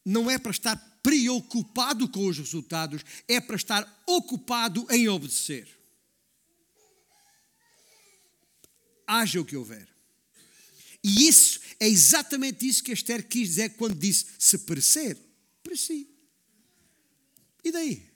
[0.05, 5.69] Não é para estar preocupado com os resultados, é para estar ocupado em obedecer.
[9.07, 9.89] Haja o que houver.
[11.05, 15.17] E isso é exatamente isso que Esther quis dizer quando disse: se parecer,
[15.63, 16.11] pareci.
[17.63, 18.08] E daí?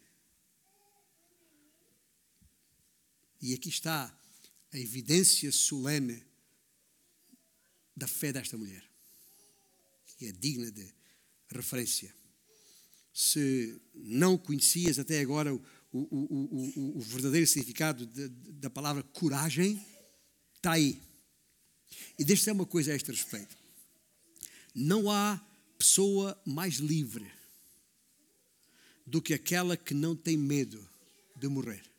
[3.42, 4.16] E aqui está
[4.72, 6.22] a evidência solene
[7.94, 8.88] da fé desta mulher,
[10.16, 10.88] que é digna de
[11.50, 12.14] referência.
[13.12, 15.60] Se não conhecias até agora o,
[15.92, 19.84] o, o, o verdadeiro significado de, de, da palavra coragem,
[20.54, 21.02] está aí.
[22.16, 23.58] E deixa eu dizer uma coisa a este respeito.
[24.72, 25.44] Não há
[25.76, 27.28] pessoa mais livre
[29.04, 30.88] do que aquela que não tem medo
[31.36, 31.91] de morrer.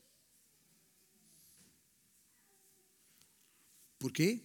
[4.03, 4.41] Porquê?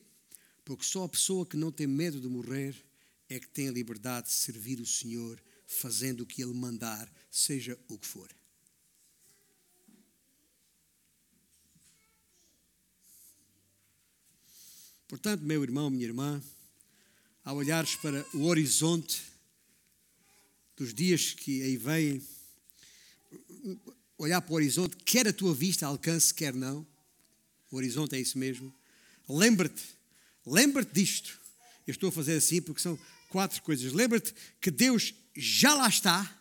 [0.65, 2.77] Porque só a pessoa que não tem medo de morrer
[3.29, 7.77] é que tem a liberdade de servir o Senhor fazendo o que Ele mandar, seja
[7.89, 8.33] o que for.
[15.09, 16.41] Portanto, meu irmão, minha irmã,
[17.45, 19.25] ao olhares para o horizonte
[20.77, 22.23] dos dias que aí vêm,
[24.17, 26.87] olhar para o horizonte, quer a tua vista alcance, quer não,
[27.73, 28.78] o horizonte é isso mesmo.
[29.29, 29.83] Lembra-te,
[30.47, 31.39] lembra-te disto.
[31.87, 32.99] Eu estou a fazer assim porque são
[33.29, 33.93] quatro coisas.
[33.93, 36.35] Lembra-te que Deus já lá está,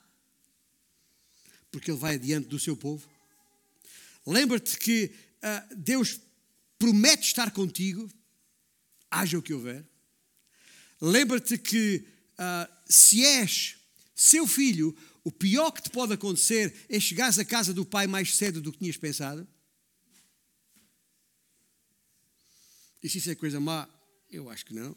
[1.71, 3.07] porque Ele vai adiante do seu povo.
[4.25, 6.19] Lembra-te que uh, Deus
[6.77, 8.09] promete estar contigo,
[9.09, 9.85] haja o que houver.
[10.99, 13.75] Lembra-te que uh, se és
[14.15, 18.35] seu filho, o pior que te pode acontecer é chegares à casa do pai mais
[18.35, 19.47] cedo do que tinhas pensado.
[23.01, 23.87] E se isso é coisa má,
[24.29, 24.95] eu acho que não.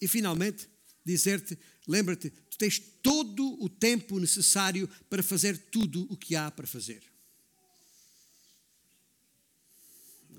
[0.00, 0.68] E finalmente,
[1.04, 6.66] dizer-te: lembra-te, tu tens todo o tempo necessário para fazer tudo o que há para
[6.66, 7.02] fazer.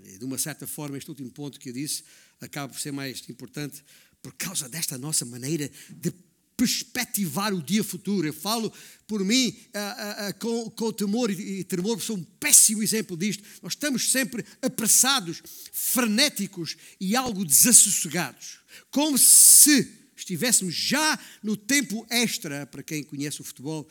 [0.03, 2.03] E de uma certa forma, este último ponto que eu disse
[2.39, 3.83] acaba por ser mais importante
[4.21, 6.11] por causa desta nossa maneira de
[6.57, 8.27] perspectivar o dia futuro.
[8.27, 8.73] Eu falo
[9.07, 13.15] por mim uh, uh, uh, com, com temor e, e tremor, sou um péssimo exemplo
[13.15, 13.43] disto.
[13.61, 15.41] Nós estamos sempre apressados,
[15.71, 23.43] frenéticos e algo desassossegados, como se estivéssemos já no tempo extra, para quem conhece o
[23.43, 23.87] futebol,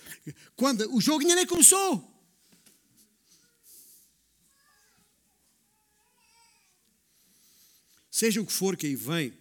[0.57, 2.13] quando o jogo ainda nem começou.
[8.11, 9.33] Seja o que for que aí vem,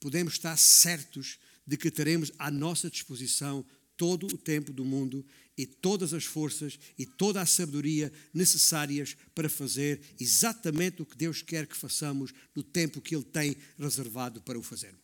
[0.00, 3.64] podemos estar certos de que teremos à nossa disposição
[3.96, 5.24] todo o tempo do mundo
[5.56, 11.40] e todas as forças e toda a sabedoria necessárias para fazer exatamente o que Deus
[11.40, 15.00] quer que façamos no tempo que Ele tem reservado para o fazermos.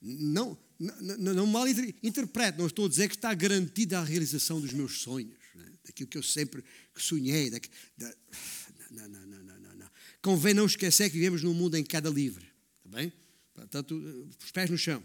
[0.00, 1.66] Não, não, não mal
[2.02, 5.72] interprete, não estou a dizer que está garantida a realização dos meus sonhos, né?
[5.82, 6.62] daquilo que eu sempre
[6.94, 7.50] sonhei.
[7.50, 7.58] Da,
[7.96, 8.14] da,
[8.90, 9.43] não, não, não.
[10.24, 12.46] Convém não esquecer que vivemos num mundo em queda livre.
[12.78, 13.12] Está bem?
[13.52, 15.02] Portanto, os pés no chão.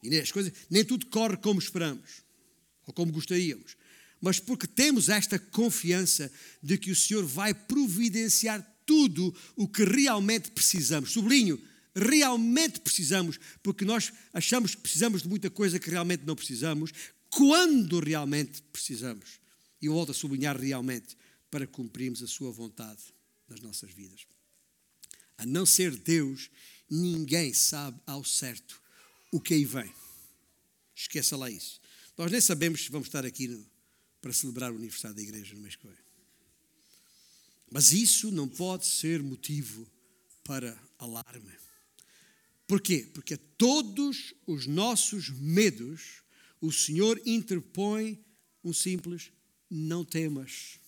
[0.00, 2.22] E as coisas, nem tudo corre como esperamos,
[2.86, 3.76] ou como gostaríamos.
[4.20, 6.30] Mas porque temos esta confiança
[6.62, 11.10] de que o Senhor vai providenciar tudo o que realmente precisamos.
[11.10, 11.60] Sublinho,
[11.92, 16.92] realmente precisamos, porque nós achamos que precisamos de muita coisa que realmente não precisamos,
[17.30, 19.40] quando realmente precisamos.
[19.82, 21.16] E eu volto a sublinhar realmente,
[21.50, 23.02] para cumprirmos a Sua vontade
[23.48, 24.35] nas nossas vidas.
[25.38, 26.50] A não ser Deus,
[26.88, 28.80] ninguém sabe ao certo
[29.30, 29.92] o que aí vem.
[30.94, 31.80] Esqueça lá isso.
[32.16, 33.64] Nós nem sabemos se vamos estar aqui no,
[34.20, 35.96] para celebrar o aniversário da igreja no mês que vem.
[37.70, 39.86] Mas isso não pode ser motivo
[40.42, 41.52] para alarme.
[42.66, 43.08] Porquê?
[43.12, 46.22] Porque todos os nossos medos,
[46.60, 48.24] o Senhor interpõe
[48.64, 49.30] um simples
[49.70, 50.78] não temas.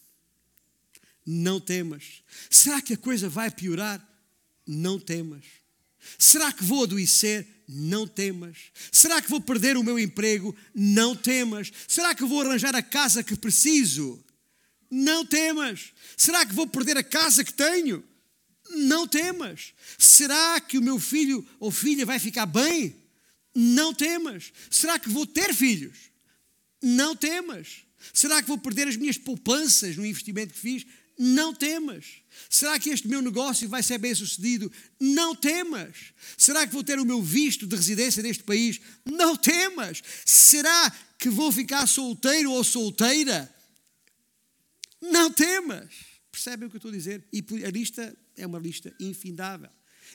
[1.26, 2.22] Não temas.
[2.50, 4.04] Será que a coisa vai piorar?
[4.68, 5.44] Não temas.
[6.18, 7.46] Será que vou adoecer?
[7.66, 8.56] Não temas.
[8.92, 10.54] Será que vou perder o meu emprego?
[10.74, 11.72] Não temas.
[11.88, 14.22] Será que vou arranjar a casa que preciso?
[14.90, 15.92] Não temas.
[16.16, 18.04] Será que vou perder a casa que tenho?
[18.70, 19.72] Não temas.
[19.96, 22.94] Será que o meu filho ou filha vai ficar bem?
[23.54, 24.52] Não temas.
[24.70, 25.96] Será que vou ter filhos?
[26.82, 27.84] Não temas.
[28.12, 30.86] Será que vou perder as minhas poupanças no investimento que fiz?
[31.18, 32.22] Não temas.
[32.48, 34.70] Será que este meu negócio vai ser bem sucedido?
[35.00, 36.14] Não temas.
[36.36, 38.80] Será que vou ter o meu visto de residência neste país?
[39.04, 40.00] Não temas.
[40.24, 43.52] Será que vou ficar solteiro ou solteira?
[45.00, 45.92] Não temas.
[46.30, 47.24] Percebem o que eu estou a dizer?
[47.32, 49.70] E a lista é uma lista infindável.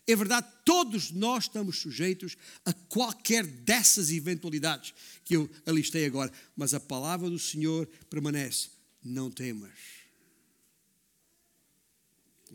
[0.07, 2.35] É verdade, todos nós estamos sujeitos
[2.65, 4.93] a qualquer dessas eventualidades
[5.23, 8.69] que eu alistei agora, mas a palavra do Senhor permanece:
[9.03, 9.71] não temas.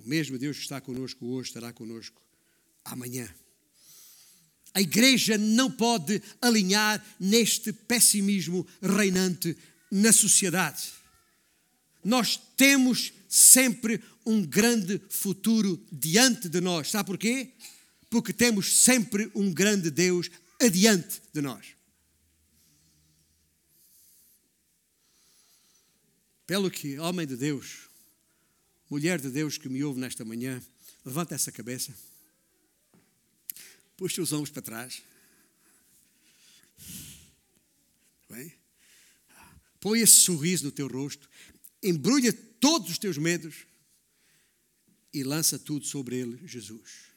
[0.04, 2.20] O mesmo Deus que está conosco hoje estará conosco
[2.84, 3.28] amanhã.
[4.74, 9.56] A igreja não pode alinhar neste pessimismo reinante
[9.90, 10.92] na sociedade.
[12.04, 16.90] Nós temos sempre um grande futuro diante de nós.
[16.90, 17.52] Sabe porquê?
[18.10, 20.30] Porque temos sempre um grande Deus
[20.60, 21.66] adiante de nós.
[26.46, 27.87] Pelo que, homem de Deus,
[28.90, 30.62] mulher de Deus que me ouve nesta manhã,
[31.04, 31.94] levanta essa cabeça,
[33.96, 35.02] puxa os ombros para trás.
[38.28, 38.52] Bem?
[39.80, 41.28] Põe esse sorriso no teu rosto,
[41.82, 43.66] embrulha todos os teus medos
[45.12, 47.08] e lança tudo sobre ele, Jesus.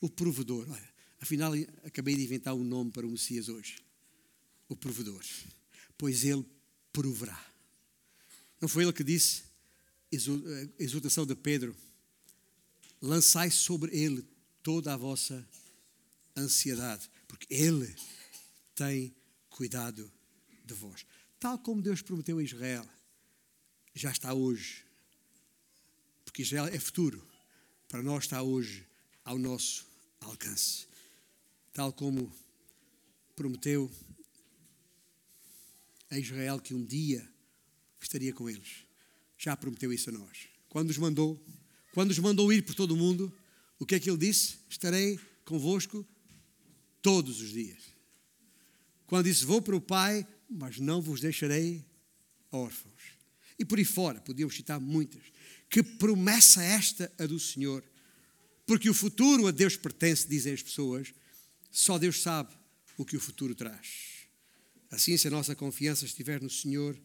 [0.00, 0.68] O provedor.
[0.68, 0.88] Olha,
[1.20, 1.52] afinal,
[1.84, 3.82] acabei de inventar um nome para o Messias hoje.
[4.68, 5.24] O provedor.
[5.98, 6.44] Pois ele
[6.92, 7.38] proverá.
[8.60, 9.51] Não foi ele que disse?
[10.78, 11.74] Exultação de Pedro,
[13.00, 14.24] lançai sobre ele
[14.62, 15.46] toda a vossa
[16.36, 17.94] ansiedade, porque ele
[18.74, 19.14] tem
[19.50, 20.10] cuidado
[20.64, 21.06] de vós.
[21.40, 22.88] Tal como Deus prometeu a Israel,
[23.94, 24.84] já está hoje,
[26.24, 27.26] porque Israel é futuro,
[27.88, 28.86] para nós está hoje
[29.24, 29.86] ao nosso
[30.20, 30.86] alcance.
[31.72, 32.32] Tal como
[33.34, 33.90] prometeu
[36.10, 37.26] a Israel que um dia
[38.00, 38.84] estaria com eles.
[39.42, 40.46] Já prometeu isso a nós.
[40.68, 41.44] Quando os mandou,
[41.92, 43.32] quando os mandou ir por todo o mundo,
[43.76, 44.58] o que é que ele disse?
[44.70, 46.06] Estarei convosco
[47.02, 47.82] todos os dias.
[49.04, 51.84] Quando disse: Vou para o Pai, mas não vos deixarei
[52.52, 53.02] órfãos.
[53.58, 55.22] E por aí fora, podíamos citar muitas.
[55.68, 57.82] Que promessa esta a do Senhor?
[58.64, 61.12] Porque o futuro a Deus pertence, dizem as pessoas.
[61.68, 62.54] Só Deus sabe
[62.96, 64.28] o que o futuro traz.
[64.88, 66.96] Assim, se a nossa confiança estiver no Senhor,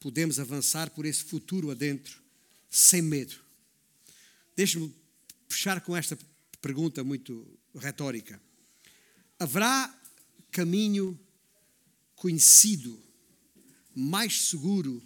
[0.00, 2.20] podemos avançar por esse futuro adentro,
[2.70, 3.36] sem medo.
[4.56, 4.92] Deixe-me
[5.48, 6.18] fechar com esta
[6.60, 8.40] pergunta muito retórica.
[9.38, 9.94] Haverá
[10.50, 11.18] caminho
[12.16, 13.00] conhecido
[13.94, 15.02] mais seguro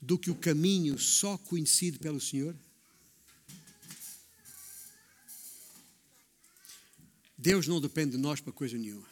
[0.00, 2.56] do que o caminho só conhecido pelo Senhor?
[7.36, 9.06] Deus não depende de nós para coisa nenhuma.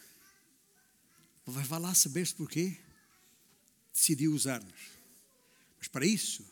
[1.45, 2.77] Mas vai lá saber-se porquê.
[3.93, 4.96] Decidiu usar-nos.
[5.87, 6.45] Mas para isso,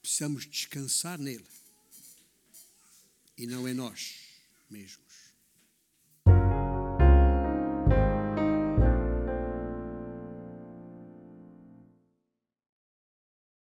[0.00, 1.44] precisamos descansar nele.
[3.36, 4.14] E não em nós
[4.70, 5.07] mesmos.